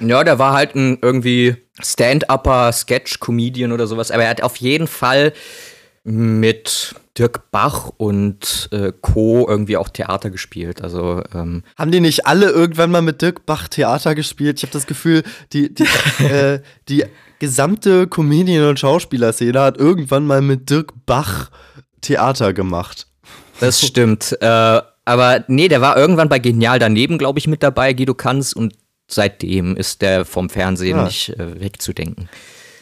Ja, 0.00 0.24
der 0.24 0.38
war 0.38 0.52
halt 0.52 0.74
ein 0.74 0.98
irgendwie 1.02 1.56
Stand-Upper, 1.80 2.72
Sketch-Comedian 2.72 3.72
oder 3.72 3.86
sowas, 3.86 4.10
aber 4.10 4.24
er 4.24 4.30
hat 4.30 4.42
auf 4.42 4.56
jeden 4.56 4.86
Fall 4.86 5.32
mit 6.04 6.94
Dirk 7.18 7.50
Bach 7.50 7.90
und 7.96 8.68
äh, 8.72 8.92
Co. 9.00 9.46
irgendwie 9.48 9.76
auch 9.76 9.88
Theater 9.88 10.30
gespielt. 10.30 10.82
Also 10.82 11.22
ähm 11.34 11.62
haben 11.76 11.90
die 11.90 12.00
nicht 12.00 12.26
alle 12.26 12.50
irgendwann 12.50 12.90
mal 12.90 13.02
mit 13.02 13.22
Dirk 13.22 13.44
Bach 13.46 13.68
Theater 13.68 14.14
gespielt? 14.14 14.58
Ich 14.58 14.62
habe 14.62 14.72
das 14.72 14.86
Gefühl, 14.86 15.24
die, 15.52 15.74
die, 15.74 15.84
äh, 16.24 16.60
die 16.88 17.04
gesamte 17.38 18.06
Comedian- 18.06 18.68
und 18.68 18.78
Schauspielerszene 18.78 19.60
hat 19.60 19.78
irgendwann 19.78 20.26
mal 20.26 20.42
mit 20.42 20.70
Dirk 20.70 20.92
Bach 21.06 21.50
Theater 22.02 22.52
gemacht. 22.52 23.08
Das 23.60 23.80
stimmt. 23.80 24.36
äh, 24.40 24.80
aber 25.06 25.44
nee, 25.46 25.68
der 25.68 25.80
war 25.80 25.96
irgendwann 25.96 26.28
bei 26.28 26.38
Genial 26.38 26.78
daneben, 26.78 27.16
glaube 27.16 27.38
ich, 27.38 27.46
mit 27.46 27.62
dabei, 27.62 27.92
Guido 27.92 28.14
Kanz, 28.14 28.52
und 28.52 28.74
seitdem 29.06 29.76
ist 29.76 30.02
der 30.02 30.24
vom 30.24 30.50
Fernsehen 30.50 30.96
ja. 30.96 31.04
nicht 31.04 31.30
äh, 31.30 31.60
wegzudenken. 31.60 32.28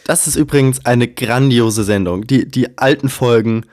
Das 0.05 0.27
ist 0.27 0.37
übrigens 0.37 0.85
eine 0.85 1.09
grandiose 1.09 1.85
Sendung. 1.85 2.27
Die, 2.27 2.47
die 2.47 2.79
alten 2.79 3.09
Folgen, 3.09 3.65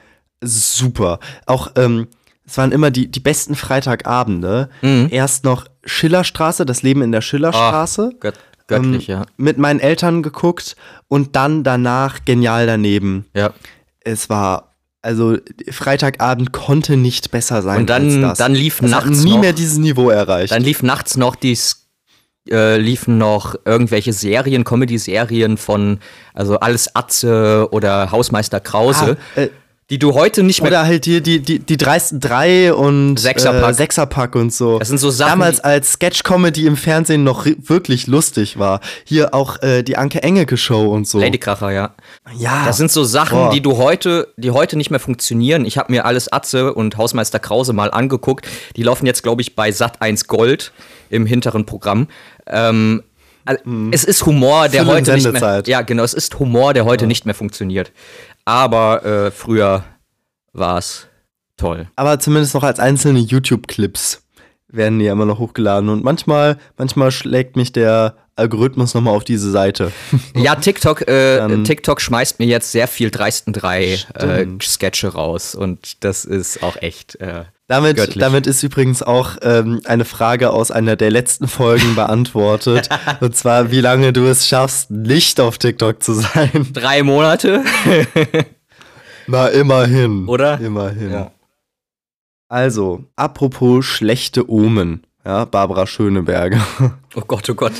super. 0.41 1.19
Auch, 1.45 1.71
ähm, 1.75 2.07
es 2.45 2.57
waren 2.57 2.71
immer 2.71 2.91
die, 2.91 3.09
die 3.09 3.19
besten 3.19 3.55
Freitagabende. 3.55 4.69
Mhm. 4.81 5.07
Erst 5.11 5.43
noch 5.43 5.67
Schillerstraße, 5.85 6.65
das 6.65 6.83
Leben 6.83 7.01
in 7.01 7.11
der 7.11 7.21
Schillerstraße. 7.21 8.11
Oh, 8.13 8.17
Gott, 8.19 8.35
göttlich, 8.67 9.09
ähm, 9.09 9.15
ja. 9.15 9.25
Mit 9.37 9.57
meinen 9.57 9.79
Eltern 9.79 10.23
geguckt 10.23 10.75
und 11.07 11.35
dann 11.35 11.63
danach 11.63 12.25
genial 12.25 12.65
daneben. 12.65 13.25
Ja. 13.33 13.53
Es 13.99 14.29
war 14.29 14.71
also 15.03 15.37
Freitagabend 15.71 16.51
konnte 16.51 16.95
nicht 16.95 17.31
besser 17.31 17.61
sein. 17.61 17.79
Und 17.79 17.89
dann, 17.89 18.35
dann 18.35 18.53
lief 18.53 18.79
das 18.79 18.91
nachts 18.91 19.23
nie 19.23 19.31
noch, 19.31 19.39
mehr 19.39 19.53
dieses 19.53 19.79
Niveau 19.79 20.09
erreicht. 20.09 20.53
Dann 20.53 20.61
lief 20.61 20.83
nachts 20.83 21.17
noch 21.17 21.35
die 21.35 21.55
äh, 22.49 22.77
liefen 22.77 23.17
noch 23.17 23.55
irgendwelche 23.65 24.13
Serien, 24.13 24.63
Comedy-Serien 24.63 25.57
von 25.57 25.99
also 26.33 26.59
alles 26.59 26.95
Atze 26.95 27.67
oder 27.71 28.11
Hausmeister 28.11 28.59
Krause. 28.59 29.17
Ah, 29.35 29.41
äh, 29.41 29.49
die 29.91 29.99
du 29.99 30.13
heute 30.13 30.41
nicht 30.41 30.61
mehr. 30.61 30.71
Oder 30.71 30.85
halt 30.85 31.05
die, 31.05 31.21
die, 31.21 31.39
die, 31.39 31.59
die 31.59 31.75
dreisten 31.75 32.21
drei 32.21 32.73
und 32.73 33.17
Sechserpack. 33.17 33.71
Äh, 33.71 33.73
Sechserpack 33.73 34.35
und 34.35 34.53
so. 34.53 34.79
Das 34.79 34.87
sind 34.87 34.99
so 34.99 35.09
Sachen. 35.09 35.31
Damals 35.31 35.59
als 35.59 35.91
Sketch-Comedy 35.91 36.65
im 36.65 36.77
Fernsehen 36.77 37.25
noch 37.25 37.45
wirklich 37.45 38.07
lustig 38.07 38.57
war. 38.57 38.79
Hier 39.03 39.33
auch 39.33 39.61
äh, 39.61 39.83
die 39.83 39.97
Anke 39.97 40.23
Engelke 40.23 40.55
Show 40.55 40.89
und 40.93 41.09
so. 41.09 41.19
Ladykracher, 41.19 41.71
ja. 41.71 41.93
Ja. 42.37 42.63
Das 42.65 42.77
sind 42.77 42.89
so 42.89 43.03
Sachen, 43.03 43.37
Boah. 43.37 43.51
die 43.51 43.61
du 43.61 43.75
heute, 43.75 44.29
die 44.37 44.51
heute 44.51 44.77
nicht 44.77 44.91
mehr 44.91 45.01
funktionieren. 45.01 45.65
Ich 45.65 45.77
habe 45.77 45.91
mir 45.91 46.05
alles 46.05 46.31
Atze 46.31 46.73
und 46.73 46.95
Hausmeister 46.95 47.39
Krause 47.39 47.73
mal 47.73 47.91
angeguckt. 47.91 48.47
Die 48.77 48.83
laufen 48.83 49.05
jetzt, 49.05 49.23
glaube 49.23 49.41
ich, 49.41 49.57
bei 49.57 49.73
Sat 49.73 50.01
1 50.01 50.27
Gold 50.27 50.71
im 51.09 51.25
hinteren 51.25 51.65
Programm. 51.65 52.07
Ähm, 52.47 53.03
also, 53.45 53.63
hm. 53.63 53.91
Es 53.91 54.03
ist 54.03 54.25
Humor, 54.25 54.69
der 54.69 54.83
Füllen 54.83 54.95
heute 54.95 55.13
nicht 55.13 55.31
mehr. 55.31 55.63
Ja, 55.65 55.81
genau, 55.81 56.03
es 56.03 56.13
ist 56.13 56.37
Humor, 56.39 56.73
der 56.73 56.85
heute 56.85 57.05
ja. 57.05 57.07
nicht 57.07 57.25
mehr 57.25 57.35
funktioniert. 57.35 57.91
Aber 58.45 59.05
äh, 59.05 59.31
früher 59.31 59.83
war 60.53 60.77
es 60.77 61.07
toll. 61.57 61.87
Aber 61.95 62.19
zumindest 62.19 62.53
noch 62.53 62.63
als 62.63 62.79
einzelne 62.79 63.19
YouTube-Clips 63.19 64.23
werden 64.71 64.99
die 64.99 65.07
immer 65.07 65.25
noch 65.25 65.39
hochgeladen. 65.39 65.89
Und 65.89 66.03
manchmal, 66.03 66.57
manchmal 66.77 67.11
schlägt 67.11 67.55
mich 67.55 67.71
der 67.71 68.15
Algorithmus 68.35 68.93
nochmal 68.93 69.15
auf 69.15 69.23
diese 69.23 69.51
Seite. 69.51 69.91
Ja, 70.35 70.55
TikTok, 70.55 71.07
äh, 71.07 71.63
TikTok 71.63 72.01
schmeißt 72.01 72.39
mir 72.39 72.45
jetzt 72.45 72.71
sehr 72.71 72.87
viel 72.87 73.11
dreisten 73.11 73.53
drei 73.53 73.99
äh, 74.15 74.45
Sketche 74.61 75.09
raus. 75.09 75.55
Und 75.55 76.03
das 76.03 76.25
ist 76.25 76.63
auch 76.63 76.77
echt. 76.77 77.15
Äh, 77.15 77.43
damit, 77.67 78.21
damit 78.21 78.47
ist 78.47 78.63
übrigens 78.63 79.01
auch 79.03 79.37
ähm, 79.43 79.81
eine 79.85 80.03
Frage 80.03 80.49
aus 80.49 80.71
einer 80.71 80.95
der 80.95 81.11
letzten 81.11 81.47
Folgen 81.47 81.95
beantwortet. 81.95 82.89
und 83.19 83.35
zwar, 83.35 83.71
wie 83.71 83.81
lange 83.81 84.13
du 84.13 84.25
es 84.25 84.47
schaffst, 84.47 84.91
nicht 84.91 85.39
auf 85.39 85.57
TikTok 85.57 86.01
zu 86.01 86.13
sein. 86.13 86.67
Drei 86.73 87.03
Monate. 87.03 87.63
Na, 89.27 89.47
immerhin. 89.47 90.27
Oder? 90.27 90.59
Immerhin. 90.59 91.11
Ja. 91.11 91.31
Also, 92.51 93.05
apropos 93.15 93.85
schlechte 93.85 94.51
Omen, 94.51 95.07
ja, 95.23 95.45
Barbara 95.45 95.87
Schöneberger. 95.87 96.61
Oh 97.15 97.21
Gott, 97.21 97.49
oh 97.49 97.55
Gott. 97.55 97.71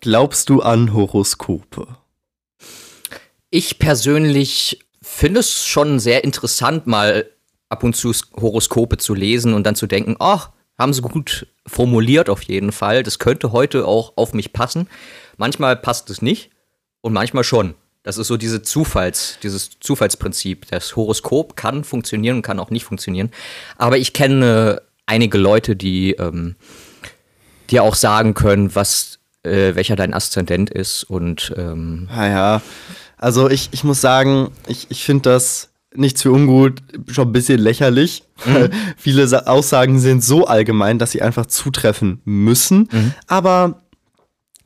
Glaubst 0.00 0.48
du 0.48 0.62
an 0.62 0.94
Horoskope? 0.94 1.86
Ich 3.50 3.78
persönlich 3.78 4.86
finde 5.02 5.40
es 5.40 5.66
schon 5.66 5.98
sehr 5.98 6.24
interessant, 6.24 6.86
mal 6.86 7.26
ab 7.68 7.84
und 7.84 7.94
zu 7.94 8.14
Horoskope 8.34 8.96
zu 8.96 9.12
lesen 9.12 9.52
und 9.52 9.64
dann 9.64 9.74
zu 9.74 9.86
denken, 9.86 10.16
ach, 10.18 10.52
haben 10.78 10.94
sie 10.94 11.02
gut 11.02 11.46
formuliert 11.66 12.30
auf 12.30 12.42
jeden 12.44 12.72
Fall. 12.72 13.02
Das 13.02 13.18
könnte 13.18 13.52
heute 13.52 13.86
auch 13.86 14.14
auf 14.16 14.32
mich 14.32 14.54
passen. 14.54 14.88
Manchmal 15.36 15.76
passt 15.76 16.08
es 16.08 16.22
nicht 16.22 16.48
und 17.02 17.12
manchmal 17.12 17.44
schon. 17.44 17.74
Das 18.02 18.18
ist 18.18 18.26
so 18.26 18.36
diese 18.36 18.62
Zufalls, 18.62 19.38
dieses 19.42 19.78
Zufallsprinzip. 19.78 20.66
Das 20.70 20.96
Horoskop 20.96 21.56
kann 21.56 21.84
funktionieren 21.84 22.36
und 22.36 22.42
kann 22.42 22.58
auch 22.58 22.70
nicht 22.70 22.84
funktionieren. 22.84 23.30
Aber 23.76 23.96
ich 23.96 24.12
kenne 24.12 24.82
einige 25.06 25.38
Leute, 25.38 25.76
die 25.76 26.12
ähm, 26.12 26.56
dir 27.70 27.84
auch 27.84 27.94
sagen 27.94 28.34
können, 28.34 28.74
was, 28.74 29.20
äh, 29.44 29.74
welcher 29.74 29.96
dein 29.96 30.14
Aszendent 30.14 30.70
ist 30.70 31.04
und 31.04 31.54
ähm 31.56 32.08
naja, 32.10 32.56
ah 32.56 32.62
also 33.22 33.48
ich, 33.48 33.68
ich 33.70 33.84
muss 33.84 34.00
sagen, 34.00 34.50
ich, 34.66 34.88
ich 34.90 35.04
finde 35.04 35.30
das 35.30 35.70
nichts 35.94 36.22
für 36.22 36.32
ungut, 36.32 36.82
schon 37.06 37.28
ein 37.28 37.32
bisschen 37.32 37.60
lächerlich. 37.60 38.24
Mhm. 38.44 38.70
Viele 38.96 39.46
Aussagen 39.46 40.00
sind 40.00 40.24
so 40.24 40.46
allgemein, 40.46 40.98
dass 40.98 41.12
sie 41.12 41.22
einfach 41.22 41.46
zutreffen 41.46 42.20
müssen. 42.24 42.88
Mhm. 42.90 43.14
Aber 43.28 43.81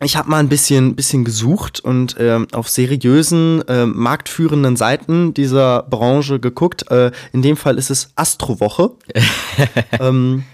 ich 0.02 0.16
habe 0.16 0.28
mal 0.28 0.38
ein 0.38 0.48
bisschen, 0.48 0.94
bisschen 0.94 1.24
gesucht 1.24 1.80
und 1.80 2.18
äh, 2.18 2.38
auf 2.52 2.68
seriösen, 2.68 3.66
äh, 3.66 3.86
marktführenden 3.86 4.76
Seiten 4.76 5.32
dieser 5.32 5.84
Branche 5.84 6.38
geguckt. 6.38 6.90
Äh, 6.90 7.12
in 7.32 7.42
dem 7.42 7.56
Fall 7.56 7.78
ist 7.78 7.90
es 7.90 8.10
Astrowoche. 8.14 8.92
ähm, 10.00 10.44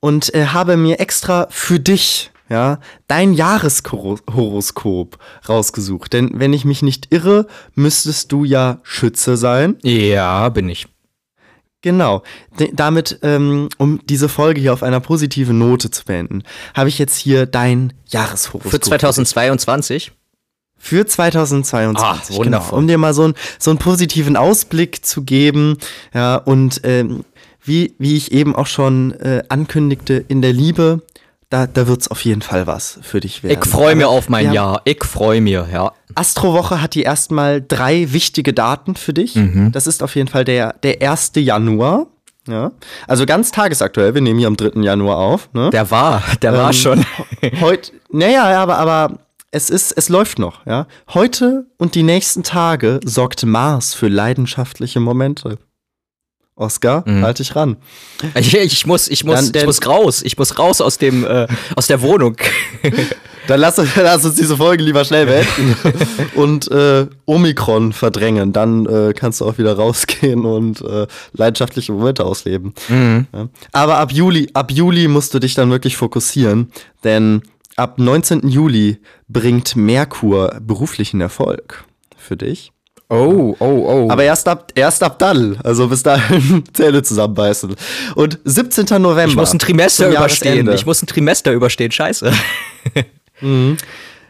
und 0.00 0.34
äh, 0.34 0.46
habe 0.46 0.76
mir 0.76 0.98
extra 0.98 1.46
für 1.50 1.78
dich 1.78 2.32
ja, 2.48 2.80
dein 3.06 3.32
Jahreshoroskop 3.32 5.18
rausgesucht. 5.48 6.12
Denn 6.12 6.32
wenn 6.34 6.52
ich 6.52 6.64
mich 6.64 6.82
nicht 6.82 7.06
irre, 7.10 7.46
müsstest 7.74 8.32
du 8.32 8.44
ja 8.44 8.80
Schütze 8.82 9.36
sein. 9.36 9.76
Ja, 9.82 10.48
bin 10.48 10.68
ich. 10.68 10.88
Genau. 11.82 12.22
D 12.58 12.70
damit, 12.74 13.18
ähm, 13.22 13.68
um 13.78 14.00
diese 14.04 14.28
Folge 14.28 14.60
hier 14.60 14.72
auf 14.72 14.82
einer 14.82 15.00
positiven 15.00 15.58
Note 15.58 15.90
zu 15.90 16.04
beenden, 16.04 16.42
habe 16.74 16.88
ich 16.88 16.98
jetzt 16.98 17.16
hier 17.16 17.46
dein 17.46 17.92
Jahreshoroskop. 18.08 18.70
Für 18.70 18.80
2022? 18.80 20.12
Für 20.76 21.06
2022. 21.06 22.38
Ah. 22.38 22.42
Genau, 22.42 22.64
um 22.70 22.86
dir 22.86 22.98
mal 22.98 23.14
so, 23.14 23.28
ein, 23.28 23.34
so 23.58 23.70
einen 23.70 23.78
positiven 23.78 24.36
Ausblick 24.36 25.04
zu 25.04 25.22
geben. 25.22 25.78
Ja, 26.14 26.36
und 26.36 26.80
ähm, 26.84 27.24
wie, 27.62 27.94
wie 27.98 28.16
ich 28.16 28.32
eben 28.32 28.56
auch 28.56 28.66
schon 28.66 29.12
äh, 29.20 29.42
ankündigte, 29.48 30.24
in 30.28 30.42
der 30.42 30.52
Liebe 30.52 31.02
da, 31.50 31.66
da 31.66 31.88
wird 31.88 32.00
es 32.00 32.08
auf 32.08 32.24
jeden 32.24 32.42
Fall 32.42 32.66
was 32.68 32.98
für 33.02 33.20
dich 33.20 33.42
werden. 33.42 33.58
Ich 33.60 33.68
freue 33.68 33.96
mich 33.96 34.06
auf 34.06 34.28
mein 34.28 34.52
Jahr. 34.52 34.82
Ich 34.84 35.04
freue 35.04 35.40
mich, 35.40 35.52
ja. 35.52 35.92
Astrowoche 36.14 36.80
hat 36.80 36.94
die 36.94 37.02
erstmal 37.02 37.60
drei 37.60 38.12
wichtige 38.12 38.52
Daten 38.52 38.94
für 38.94 39.12
dich. 39.12 39.34
Mhm. 39.34 39.72
Das 39.72 39.86
ist 39.88 40.02
auf 40.02 40.14
jeden 40.14 40.28
Fall 40.28 40.44
der, 40.44 40.74
der 40.84 41.02
1. 41.02 41.32
Januar. 41.36 42.06
Ja. 42.46 42.70
Also 43.06 43.26
ganz 43.26 43.50
tagesaktuell, 43.50 44.14
wir 44.14 44.22
nehmen 44.22 44.38
hier 44.38 44.48
am 44.48 44.56
3. 44.56 44.80
Januar 44.80 45.18
auf. 45.18 45.50
Ne? 45.52 45.70
Der 45.70 45.90
war, 45.90 46.22
der 46.40 46.52
ähm, 46.52 46.58
war 46.58 46.72
schon. 46.72 47.04
Heute, 47.60 47.92
naja, 48.10 48.44
aber, 48.44 48.78
aber 48.78 49.18
es 49.50 49.70
ist, 49.70 49.92
es 49.92 50.08
läuft 50.08 50.38
noch, 50.38 50.64
ja. 50.66 50.86
Heute 51.12 51.66
und 51.78 51.96
die 51.96 52.04
nächsten 52.04 52.44
Tage 52.44 53.00
sorgt 53.04 53.44
Mars 53.44 53.94
für 53.94 54.08
leidenschaftliche 54.08 55.00
Momente. 55.00 55.58
Oscar, 56.60 57.02
mhm. 57.06 57.24
halt 57.24 57.38
dich 57.38 57.56
ran. 57.56 57.76
Ich, 58.34 58.54
ich 58.54 58.86
muss, 58.86 59.08
ich 59.08 59.24
muss, 59.24 59.50
Dann, 59.50 59.60
ich 59.62 59.66
muss 59.66 59.86
raus. 59.86 60.22
Ich 60.22 60.38
muss 60.38 60.58
raus 60.58 60.80
aus 60.80 60.98
dem, 60.98 61.24
äh, 61.24 61.46
aus 61.74 61.86
der 61.86 62.02
Wohnung. 62.02 62.36
Dann 63.46 63.58
lass, 63.58 63.78
lass, 63.96 64.24
uns 64.24 64.36
diese 64.36 64.56
Folge 64.56 64.84
lieber 64.84 65.04
schnell 65.04 65.26
beenden 65.26 65.74
und 66.34 66.70
äh, 66.70 67.06
Omikron 67.24 67.92
verdrängen. 67.92 68.52
Dann 68.52 68.86
äh, 68.86 69.12
kannst 69.12 69.40
du 69.40 69.46
auch 69.46 69.58
wieder 69.58 69.74
rausgehen 69.74 70.44
und 70.44 70.82
äh, 70.82 71.06
leidenschaftliche 71.32 71.92
Momente 71.92 72.24
ausleben. 72.24 72.74
Mhm. 72.88 73.26
Ja. 73.32 73.48
Aber 73.72 73.96
ab 73.96 74.12
Juli, 74.12 74.50
ab 74.54 74.70
Juli 74.70 75.08
musst 75.08 75.34
du 75.34 75.38
dich 75.38 75.54
dann 75.54 75.70
wirklich 75.70 75.96
fokussieren, 75.96 76.70
denn 77.02 77.42
ab 77.76 77.98
19. 77.98 78.46
Juli 78.48 78.98
bringt 79.28 79.74
Merkur 79.74 80.60
beruflichen 80.60 81.20
Erfolg 81.20 81.84
für 82.16 82.36
dich. 82.36 82.72
Oh, 83.10 83.56
oh, 83.58 83.64
oh. 83.64 84.08
Aber 84.08 84.22
erst 84.22 84.46
ab, 84.46 84.70
erst 84.76 85.02
ab 85.02 85.18
dann. 85.18 85.58
Also 85.64 85.88
bis 85.88 86.04
dahin 86.04 86.62
Zähne 86.72 87.02
zusammenbeißen. 87.02 87.74
Und 88.14 88.38
17. 88.44 89.02
November. 89.02 89.24
Ich 89.28 89.36
muss 89.36 89.52
ein 89.52 89.58
Trimester 89.58 90.08
überstehen. 90.08 90.70
Ich 90.72 90.86
muss 90.86 91.02
ein 91.02 91.08
Trimester 91.08 91.52
überstehen. 91.52 91.90
Scheiße. 91.90 92.32
mhm. 93.40 93.76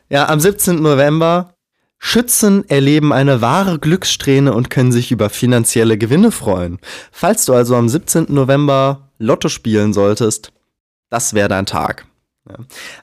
Ja, 0.09 0.29
am 0.31 0.41
17. 0.41 0.81
November 0.81 1.55
Schützen 2.03 2.69
erleben 2.71 3.13
eine 3.13 3.43
wahre 3.43 3.79
Glückssträhne 3.79 4.55
und 4.55 4.71
können 4.71 4.91
sich 4.91 5.13
über 5.13 5.29
finanzielle 5.29 5.99
Gewinne 5.99 6.33
freuen. 6.33 6.79
Falls 7.13 7.45
du 7.45 7.53
also 7.53 7.77
am 7.77 7.91
17. 7.91 8.27
November 8.31 9.11
Lotto 9.19 9.51
spielen 9.51 9.93
solltest, 9.93 10.53
das 11.11 11.35
wäre 11.35 11.51
dein 11.51 11.67
Tag. 11.67 12.07
Ja. 12.49 12.57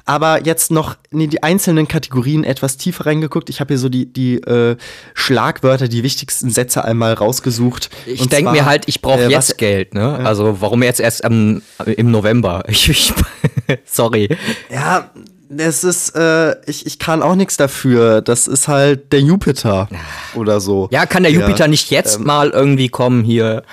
Aber 0.05 0.45
jetzt 0.45 0.71
noch 0.71 0.97
in 1.11 1.29
die 1.29 1.43
einzelnen 1.43 1.87
Kategorien 1.87 2.43
etwas 2.43 2.77
tiefer 2.77 3.05
reingeguckt. 3.05 3.49
Ich 3.49 3.59
habe 3.59 3.69
hier 3.69 3.77
so 3.77 3.87
die, 3.87 4.11
die 4.11 4.37
äh, 4.37 4.77
Schlagwörter, 5.13 5.87
die 5.87 6.01
wichtigsten 6.01 6.49
Sätze 6.49 6.83
einmal 6.83 7.13
rausgesucht. 7.13 7.89
Ich 8.07 8.27
denke 8.27 8.51
mir 8.51 8.65
halt, 8.65 8.87
ich 8.87 9.01
brauche 9.01 9.25
äh, 9.25 9.29
jetzt 9.29 9.51
was, 9.51 9.57
Geld, 9.57 9.93
ne? 9.93 10.01
Ja. 10.01 10.25
Also 10.25 10.59
warum 10.59 10.81
jetzt 10.81 10.99
erst 10.99 11.23
ähm, 11.23 11.61
im 11.85 12.11
November? 12.11 12.63
Ich, 12.77 12.89
ich, 12.89 13.13
sorry. 13.85 14.29
Ja, 14.69 15.09
es 15.55 15.83
ist, 15.83 16.15
äh, 16.15 16.55
ich, 16.69 16.85
ich 16.85 16.99
kann 16.99 17.23
auch 17.23 17.35
nichts 17.35 17.57
dafür. 17.57 18.21
Das 18.21 18.47
ist 18.47 18.67
halt 18.67 19.11
der 19.13 19.21
Jupiter 19.21 19.87
oder 20.35 20.59
so. 20.59 20.89
Ja, 20.91 21.05
kann 21.05 21.23
der 21.23 21.31
Jupiter 21.31 21.65
ja, 21.65 21.67
nicht 21.67 21.89
jetzt 21.89 22.17
ähm, 22.17 22.25
mal 22.25 22.49
irgendwie 22.49 22.89
kommen 22.89 23.23
hier? 23.23 23.63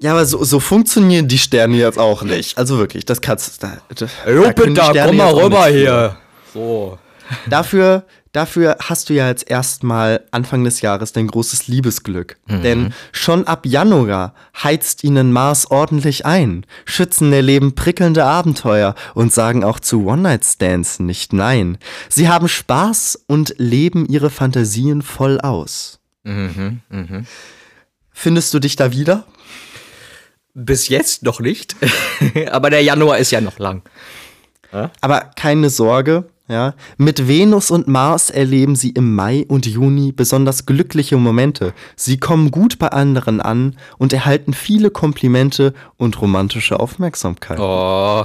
Ja, 0.00 0.12
aber 0.12 0.26
so, 0.26 0.44
so 0.44 0.60
funktionieren 0.60 1.26
die 1.26 1.38
Sterne 1.38 1.76
jetzt 1.76 1.98
auch 1.98 2.22
nicht. 2.22 2.56
Also 2.56 2.78
wirklich, 2.78 3.04
das 3.04 3.20
kannst 3.20 3.62
da, 3.62 3.78
da 3.94 4.30
Jupiter, 4.30 4.92
komm 5.04 5.16
mal 5.16 5.32
rüber 5.32 5.66
hier. 5.66 6.16
So. 6.54 6.98
Dafür, 7.50 8.04
dafür 8.32 8.76
hast 8.80 9.10
du 9.10 9.14
ja 9.14 9.28
jetzt 9.28 9.50
erstmal 9.50 10.24
Anfang 10.30 10.62
des 10.62 10.80
Jahres 10.80 11.12
dein 11.12 11.26
großes 11.26 11.66
Liebesglück. 11.66 12.36
Mhm. 12.46 12.62
Denn 12.62 12.94
schon 13.10 13.46
ab 13.46 13.66
Januar 13.66 14.34
heizt 14.62 15.02
ihnen 15.02 15.32
Mars 15.32 15.70
ordentlich 15.70 16.24
ein. 16.24 16.64
Schützen 16.84 17.32
erleben 17.32 17.74
prickelnde 17.74 18.24
Abenteuer 18.24 18.94
und 19.14 19.32
sagen 19.32 19.64
auch 19.64 19.80
zu 19.80 20.06
One-Night-Stands 20.06 21.00
nicht 21.00 21.32
nein. 21.32 21.76
Sie 22.08 22.28
haben 22.28 22.48
Spaß 22.48 23.24
und 23.26 23.54
leben 23.58 24.06
ihre 24.06 24.30
Fantasien 24.30 25.02
voll 25.02 25.40
aus. 25.40 25.98
Mhm, 26.22 26.80
mh. 26.88 27.22
Findest 28.12 28.54
du 28.54 28.58
dich 28.58 28.76
da 28.76 28.92
wieder? 28.92 29.24
Bis 30.60 30.88
jetzt 30.88 31.22
noch 31.22 31.38
nicht. 31.38 31.76
Aber 32.50 32.70
der 32.70 32.82
Januar 32.82 33.18
ist 33.18 33.30
ja 33.30 33.40
noch 33.40 33.58
lang. 33.60 33.82
Aber 35.00 35.30
keine 35.36 35.70
Sorge, 35.70 36.24
ja. 36.48 36.74
Mit 36.96 37.28
Venus 37.28 37.70
und 37.70 37.86
Mars 37.86 38.30
erleben 38.30 38.74
sie 38.74 38.90
im 38.90 39.14
Mai 39.14 39.44
und 39.46 39.66
Juni 39.66 40.12
besonders 40.12 40.66
glückliche 40.66 41.16
Momente. 41.16 41.74
Sie 41.94 42.18
kommen 42.18 42.50
gut 42.50 42.78
bei 42.78 42.88
anderen 42.88 43.40
an 43.40 43.76
und 43.98 44.12
erhalten 44.12 44.52
viele 44.52 44.90
Komplimente 44.90 45.74
und 45.96 46.20
romantische 46.20 46.80
Aufmerksamkeit. 46.80 47.60
Oh. 47.60 48.24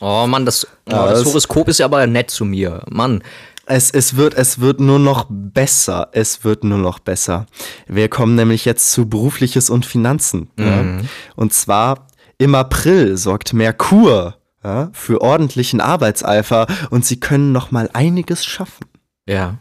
Oh 0.00 0.26
Mann, 0.26 0.44
das, 0.44 0.66
oh, 0.86 0.90
das 0.90 1.24
Horoskop 1.24 1.68
ist 1.68 1.78
ja 1.78 1.86
aber 1.86 2.06
nett 2.06 2.30
zu 2.30 2.44
mir. 2.44 2.82
Mann, 2.90 3.22
es, 3.66 3.90
es, 3.90 4.16
wird, 4.16 4.34
es 4.34 4.60
wird 4.60 4.80
nur 4.80 4.98
noch 4.98 5.26
besser. 5.28 6.08
Es 6.12 6.44
wird 6.44 6.64
nur 6.64 6.78
noch 6.78 6.98
besser. 6.98 7.46
Wir 7.86 8.08
kommen 8.08 8.34
nämlich 8.34 8.64
jetzt 8.64 8.90
zu 8.92 9.08
berufliches 9.08 9.70
und 9.70 9.86
Finanzen. 9.86 10.50
Mhm. 10.56 10.64
Ja? 10.64 11.08
Und 11.36 11.52
zwar 11.52 12.06
im 12.38 12.54
April 12.54 13.16
sorgt 13.16 13.52
Merkur 13.52 14.36
ja, 14.62 14.90
für 14.92 15.20
ordentlichen 15.20 15.80
Arbeitseifer 15.80 16.66
und 16.90 17.04
sie 17.04 17.20
können 17.20 17.52
noch 17.52 17.70
mal 17.70 17.88
einiges 17.92 18.44
schaffen. 18.44 18.86
Ja. 19.26 19.58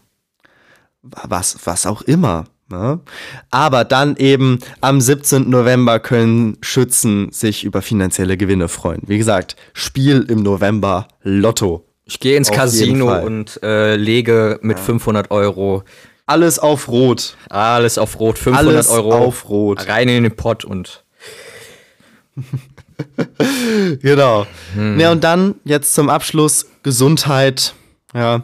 Was, 1.01 1.57
was 1.65 1.85
auch 1.85 2.01
immer. 2.01 2.45
Ja? 2.71 2.99
Aber 3.51 3.83
dann 3.83 4.15
eben 4.15 4.59
am 4.81 5.01
17. 5.01 5.49
November 5.49 5.99
können 5.99 6.57
Schützen 6.61 7.31
sich 7.31 7.63
über 7.63 7.81
finanzielle 7.81 8.37
Gewinne 8.37 8.69
freuen. 8.69 9.01
Wie 9.05 9.17
gesagt, 9.17 9.55
Spiel 9.73 10.25
im 10.29 10.41
November 10.41 11.07
Lotto. 11.21 11.85
Ich 12.13 12.19
gehe 12.19 12.37
ins 12.37 12.51
auf 12.51 12.55
Casino 12.55 13.25
und 13.25 13.59
äh, 13.63 13.95
lege 13.95 14.59
mit 14.61 14.77
ja. 14.77 14.83
500 14.83 15.31
Euro. 15.31 15.83
Alles 16.27 16.59
auf 16.59 16.87
Rot. 16.87 17.35
Alles 17.49 17.97
auf 17.97 18.19
Rot. 18.19 18.37
500 18.37 18.67
Alles 18.67 18.89
Euro. 18.89 19.15
auf 19.15 19.49
Rot. 19.49 19.87
Rein 19.87 20.07
in 20.09 20.21
den 20.21 20.35
Pott 20.35 20.63
und. 20.63 21.03
genau. 23.99 24.45
Hm. 24.75 24.99
Ja, 24.99 25.11
und 25.11 25.23
dann 25.23 25.55
jetzt 25.65 25.95
zum 25.95 26.07
Abschluss 26.07 26.67
Gesundheit. 26.83 27.73
Ja. 28.13 28.43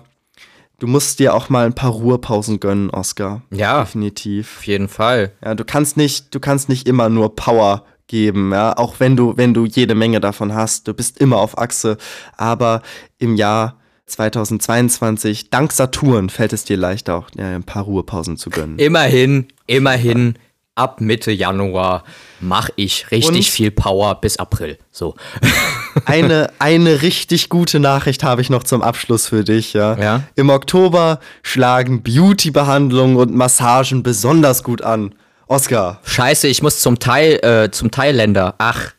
Du 0.79 0.87
musst 0.87 1.19
dir 1.19 1.35
auch 1.35 1.49
mal 1.49 1.67
ein 1.67 1.75
paar 1.75 1.91
Ruhepausen 1.91 2.59
gönnen, 2.59 2.89
Oscar. 2.89 3.43
Ja. 3.51 3.81
Definitiv. 3.81 4.57
Auf 4.57 4.65
jeden 4.65 4.87
Fall. 4.87 5.31
Ja, 5.45 5.53
du 5.53 5.63
kannst 5.63 5.95
nicht, 5.95 6.33
du 6.33 6.39
kannst 6.39 6.69
nicht 6.69 6.87
immer 6.87 7.07
nur 7.09 7.35
Power 7.35 7.83
geben, 8.09 8.51
ja, 8.51 8.75
auch 8.77 8.99
wenn 8.99 9.15
du, 9.15 9.37
wenn 9.37 9.53
du 9.53 9.65
jede 9.65 9.95
Menge 9.95 10.19
davon 10.19 10.53
hast, 10.53 10.89
du 10.89 10.93
bist 10.93 11.17
immer 11.19 11.37
auf 11.37 11.57
Achse, 11.57 11.97
aber 12.35 12.81
im 13.17 13.37
Jahr 13.37 13.77
2022, 14.07 15.49
dank 15.49 15.71
Saturn, 15.71 16.29
fällt 16.29 16.51
es 16.51 16.65
dir 16.65 16.75
leichter, 16.75 17.15
auch 17.15 17.29
ja, 17.37 17.55
ein 17.55 17.63
paar 17.63 17.83
Ruhepausen 17.83 18.35
zu 18.35 18.49
gönnen. 18.49 18.77
Immerhin, 18.77 19.47
immerhin, 19.67 20.35
ab 20.79 21.01
Mitte 21.01 21.31
Januar 21.31 22.03
mache 22.39 22.71
ich 22.77 23.11
richtig 23.11 23.27
Und 23.27 23.45
viel 23.45 23.69
Power 23.69 24.15
bis 24.15 24.37
April. 24.37 24.77
So. 24.91 25.15
eine, 26.05 26.49
eine 26.57 27.01
richtig 27.01 27.49
gute 27.49 27.79
Nachricht 27.79 28.23
habe 28.23 28.41
ich 28.41 28.49
noch 28.49 28.63
zum 28.63 28.81
Abschluss 28.81 29.27
für 29.27 29.43
dich. 29.43 29.73
Ja? 29.73 29.97
ja? 29.97 30.23
Im 30.35 30.49
Oktober 30.49 31.19
schlagen 31.43 32.01
Beauty-Behandlungen 32.01 33.17
und 33.17 33.35
Massagen 33.35 34.03
besonders 34.03 34.63
gut 34.63 34.81
an. 34.81 35.13
Oscar. 35.49 35.99
Scheiße, 36.03 36.47
ich 36.47 36.61
muss 36.61 36.79
zum 36.79 36.99
Teil, 36.99 37.43
äh, 37.43 37.71
zum 37.71 37.89
Thailänder. 37.89 38.53
Ach, 38.59 38.93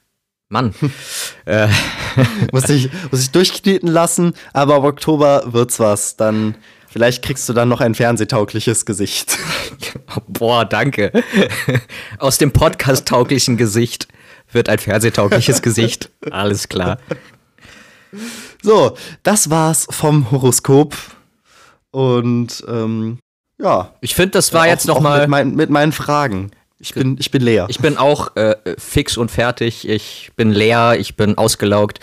Mann. 0.49 0.75
äh. 1.47 1.69
muss, 2.53 2.69
ich, 2.69 2.91
muss 3.11 3.23
ich 3.23 3.31
durchkneten 3.31 3.89
lassen, 3.89 4.35
aber 4.53 4.79
im 4.79 4.85
Oktober 4.85 5.45
wird's 5.47 5.79
was. 5.79 6.17
Dann 6.17 6.57
vielleicht 6.89 7.25
kriegst 7.25 7.49
du 7.49 7.53
dann 7.53 7.69
noch 7.69 7.81
ein 7.81 7.95
fernsehtaugliches 7.95 8.85
Gesicht. 8.85 9.39
Boah, 10.27 10.65
danke. 10.65 11.13
Aus 12.19 12.39
dem 12.39 12.53
Podcast-tauglichen 12.53 13.57
Gesicht 13.57 14.09
wird 14.51 14.69
ein 14.69 14.81
fernsehtaugliches 14.81 15.63
Gesicht. 15.63 16.11
Alles 16.33 16.69
klar. 16.69 16.99
So, 18.61 18.97
das 19.23 19.51
war's 19.51 19.87
vom 19.89 20.33
Horoskop. 20.33 20.97
Und 21.93 22.65
ähm, 22.67 23.19
ja. 23.63 23.93
Ich 24.01 24.15
finde, 24.15 24.33
das 24.33 24.53
war 24.53 24.63
auch, 24.63 24.67
jetzt 24.67 24.87
noch 24.87 25.01
mal 25.01 25.21
mit, 25.21 25.29
mein, 25.29 25.55
mit, 25.55 25.71
meinen 25.71 25.93
Fragen. 25.93 26.51
Ich 26.79 26.95
bin, 26.95 27.17
ich 27.19 27.31
bin 27.31 27.43
leer. 27.43 27.67
Ich 27.69 27.81
bin 27.81 27.99
auch 27.99 28.37
äh, 28.37 28.57
fix 28.79 29.17
und 29.17 29.31
fertig. 29.31 29.87
Ich 29.89 30.33
bin 30.37 30.51
leer. 30.51 30.97
Ich 30.99 31.17
bin 31.17 31.37
ausgelaugt. 31.37 32.01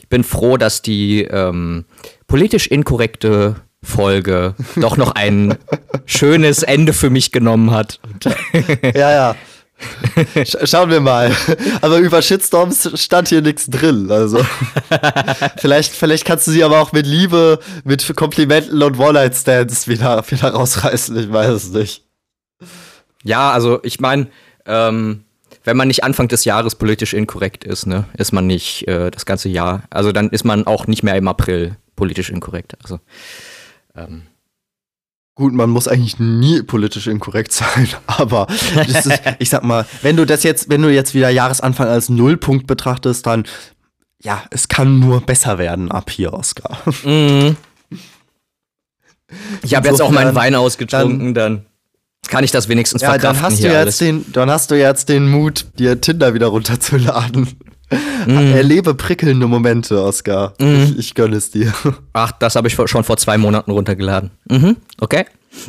Ich 0.00 0.08
bin 0.08 0.22
froh, 0.22 0.56
dass 0.56 0.82
die 0.82 1.22
ähm, 1.22 1.84
politisch 2.28 2.68
inkorrekte 2.68 3.56
Folge 3.82 4.54
doch 4.76 4.96
noch 4.96 5.12
ein 5.12 5.56
schönes 6.06 6.62
Ende 6.62 6.92
für 6.92 7.10
mich 7.10 7.32
genommen 7.32 7.70
hat. 7.70 8.00
ja, 8.94 9.10
ja. 9.10 9.36
Schauen 10.64 10.90
wir 10.90 11.00
mal. 11.00 11.34
Aber 11.80 11.98
über 11.98 12.22
Shitstorms 12.22 13.00
stand 13.00 13.28
hier 13.28 13.42
nichts 13.42 13.66
drin. 13.66 14.10
Also 14.10 14.44
vielleicht, 15.58 15.92
vielleicht 15.92 16.24
kannst 16.24 16.46
du 16.46 16.50
sie 16.50 16.64
aber 16.64 16.80
auch 16.80 16.92
mit 16.92 17.06
Liebe, 17.06 17.58
mit 17.84 18.14
Komplimenten 18.16 18.82
und 18.82 18.98
One-Night-Stands 18.98 19.88
wieder, 19.88 20.24
wieder 20.30 20.50
rausreißen. 20.50 21.16
Ich 21.16 21.32
weiß 21.32 21.50
es 21.50 21.70
nicht. 21.70 22.04
Ja, 23.22 23.52
also 23.52 23.80
ich 23.82 24.00
meine, 24.00 24.28
ähm, 24.66 25.24
wenn 25.64 25.76
man 25.76 25.88
nicht 25.88 26.04
Anfang 26.04 26.28
des 26.28 26.44
Jahres 26.44 26.74
politisch 26.74 27.14
inkorrekt 27.14 27.64
ist, 27.64 27.86
ne, 27.86 28.04
ist 28.16 28.32
man 28.32 28.46
nicht 28.46 28.86
äh, 28.86 29.10
das 29.10 29.26
ganze 29.26 29.48
Jahr. 29.48 29.84
Also 29.90 30.12
dann 30.12 30.28
ist 30.28 30.44
man 30.44 30.66
auch 30.66 30.86
nicht 30.86 31.02
mehr 31.02 31.16
im 31.16 31.26
April 31.26 31.76
politisch 31.96 32.30
inkorrekt. 32.30 32.76
Also 32.82 33.00
ähm, 33.96 34.22
Gut, 35.36 35.52
man 35.52 35.68
muss 35.68 35.88
eigentlich 35.88 36.20
nie 36.20 36.62
politisch 36.62 37.08
inkorrekt 37.08 37.52
sein, 37.52 37.88
aber 38.06 38.46
ist, 38.86 39.10
ich 39.40 39.50
sag 39.50 39.64
mal, 39.64 39.84
wenn 40.02 40.16
du 40.16 40.24
das 40.24 40.44
jetzt, 40.44 40.68
wenn 40.68 40.82
du 40.82 40.92
jetzt 40.92 41.14
wieder 41.14 41.28
Jahresanfang 41.28 41.88
als 41.88 42.08
Nullpunkt 42.08 42.66
betrachtest, 42.66 43.26
dann 43.26 43.44
ja, 44.22 44.42
es 44.50 44.68
kann 44.68 45.00
nur 45.00 45.20
besser 45.20 45.58
werden 45.58 45.90
ab 45.90 46.10
hier, 46.10 46.32
Oscar. 46.32 46.78
Mhm. 47.04 47.56
Ich 49.62 49.74
habe 49.74 49.88
jetzt 49.88 50.00
auch 50.00 50.10
meinen 50.10 50.34
Wein 50.34 50.54
ausgetrunken, 50.54 51.34
dann, 51.34 51.56
dann 51.56 51.66
kann 52.28 52.44
ich 52.44 52.50
das 52.50 52.68
wenigstens 52.68 53.02
ja, 53.02 53.10
verkraften. 53.10 53.42
Dann 53.42 53.52
hast, 53.52 53.62
du 53.62 53.68
jetzt 53.68 54.00
den, 54.00 54.32
dann 54.32 54.50
hast 54.50 54.70
du 54.70 54.78
jetzt 54.78 55.08
den 55.08 55.28
Mut, 55.28 55.66
dir 55.78 56.00
Tinder 56.00 56.32
wieder 56.34 56.46
runterzuladen. 56.46 57.48
Mm. 58.26 58.54
Erlebe 58.54 58.94
prickelnde 58.94 59.46
Momente, 59.46 60.02
Oscar. 60.02 60.54
Mm. 60.58 60.84
Ich, 60.84 60.98
ich 60.98 61.14
gönne 61.14 61.36
es 61.36 61.50
dir. 61.50 61.72
Ach, 62.12 62.32
das 62.32 62.56
habe 62.56 62.68
ich 62.68 62.74
schon 62.74 63.04
vor 63.04 63.16
zwei 63.16 63.38
Monaten 63.38 63.70
runtergeladen. 63.70 64.30
Mhm, 64.48 64.76
okay. 64.98 65.26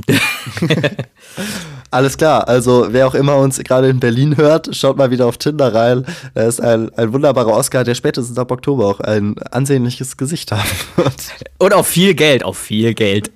Alles 1.96 2.18
klar, 2.18 2.50
also 2.50 2.88
wer 2.90 3.08
auch 3.08 3.16
immer 3.16 3.38
uns 3.38 3.58
gerade 3.60 3.88
in 3.88 4.02
Berlin 4.02 4.36
hört, 4.36 4.76
schaut 4.76 4.98
mal 4.98 5.12
wieder 5.12 5.28
auf 5.28 5.38
Tinder 5.38 5.74
rein. 5.74 6.06
Er 6.34 6.46
ist 6.46 6.60
ein, 6.60 6.94
ein 6.96 7.14
wunderbarer 7.14 7.54
Oscar, 7.54 7.86
der 7.86 7.96
spätestens 7.96 8.38
ab 8.38 8.52
Oktober 8.52 8.86
auch 8.88 9.00
ein 9.00 9.38
ansehnliches 9.52 10.18
Gesicht 10.18 10.52
haben 10.52 10.68
wird. 10.98 11.14
Und 11.58 11.74
auch 11.74 11.86
viel 11.86 12.14
Geld, 12.14 12.44
auch 12.44 12.58
viel 12.58 12.94
Geld. 12.94 13.32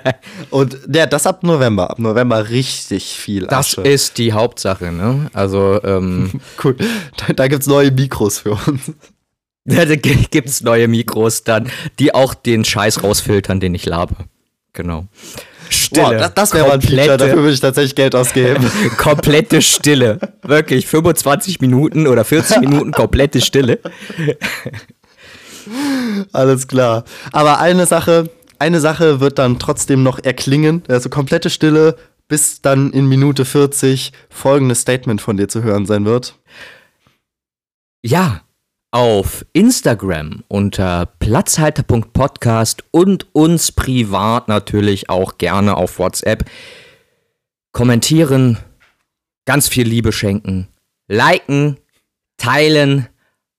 Und 0.50 0.76
der, 0.86 1.06
das 1.06 1.24
ab 1.24 1.44
November, 1.44 1.88
ab 1.88 2.00
November 2.00 2.50
richtig 2.50 3.04
viel 3.16 3.48
Asche. 3.48 3.82
Das 3.82 3.92
ist 3.92 4.18
die 4.18 4.32
Hauptsache, 4.32 4.90
ne? 4.90 5.30
Also, 5.32 5.80
ähm. 5.84 6.32
cool, 6.64 6.74
da, 7.16 7.32
da 7.32 7.46
gibt's 7.46 7.68
neue 7.68 7.92
Mikros 7.92 8.40
für 8.40 8.58
uns. 8.66 8.92
Ja, 9.66 9.84
da 9.84 9.94
gibt's 9.94 10.62
neue 10.62 10.88
Mikros 10.88 11.44
dann, 11.44 11.70
die 11.98 12.14
auch 12.14 12.32
den 12.32 12.64
Scheiß 12.64 13.04
rausfiltern, 13.04 13.60
den 13.60 13.74
ich 13.74 13.84
labe. 13.84 14.16
Genau. 14.72 15.06
Stille. 15.70 16.02
Boah, 16.02 16.14
das, 16.14 16.34
das 16.34 16.54
wäre 16.54 16.66
mal 16.66 16.74
ein 16.74 16.82
Feature, 16.82 17.16
dafür 17.16 17.36
würde 17.38 17.52
ich 17.52 17.60
tatsächlich 17.60 17.94
Geld 17.94 18.14
ausgeben. 18.14 18.70
komplette 18.96 19.62
Stille. 19.62 20.18
Wirklich, 20.42 20.86
25 20.86 21.60
Minuten 21.60 22.06
oder 22.06 22.24
40 22.24 22.60
Minuten 22.60 22.92
komplette 22.92 23.40
Stille. 23.40 23.78
Alles 26.32 26.66
klar. 26.68 27.04
Aber 27.32 27.60
eine 27.60 27.86
Sache, 27.86 28.28
eine 28.58 28.80
Sache 28.80 29.20
wird 29.20 29.38
dann 29.38 29.58
trotzdem 29.58 30.02
noch 30.02 30.18
erklingen. 30.18 30.82
Also 30.88 31.08
komplette 31.08 31.50
Stille, 31.50 31.96
bis 32.28 32.60
dann 32.60 32.92
in 32.92 33.06
Minute 33.06 33.44
40 33.44 34.12
folgendes 34.28 34.80
Statement 34.80 35.20
von 35.20 35.36
dir 35.36 35.48
zu 35.48 35.62
hören 35.62 35.86
sein 35.86 36.04
wird. 36.04 36.34
Ja, 38.02 38.40
auf 38.92 39.46
Instagram 39.52 40.42
unter 40.48 41.06
platzhalter.podcast 41.06 42.84
und 42.90 43.34
uns 43.34 43.72
privat 43.72 44.48
natürlich 44.48 45.08
auch 45.08 45.38
gerne 45.38 45.76
auf 45.76 45.98
WhatsApp 45.98 46.44
kommentieren, 47.72 48.58
ganz 49.44 49.68
viel 49.68 49.86
Liebe 49.86 50.12
schenken, 50.12 50.68
liken, 51.08 51.78
teilen, 52.36 53.08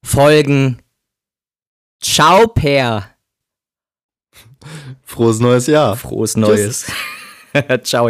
folgen. 0.04 0.82
Ciao, 2.02 2.48
Per. 2.48 3.08
Frohes 5.04 5.40
neues 5.40 5.68
Jahr. 5.68 5.96
Frohes 5.96 6.36
Neues. 6.36 6.92
Ciao. 7.84 8.10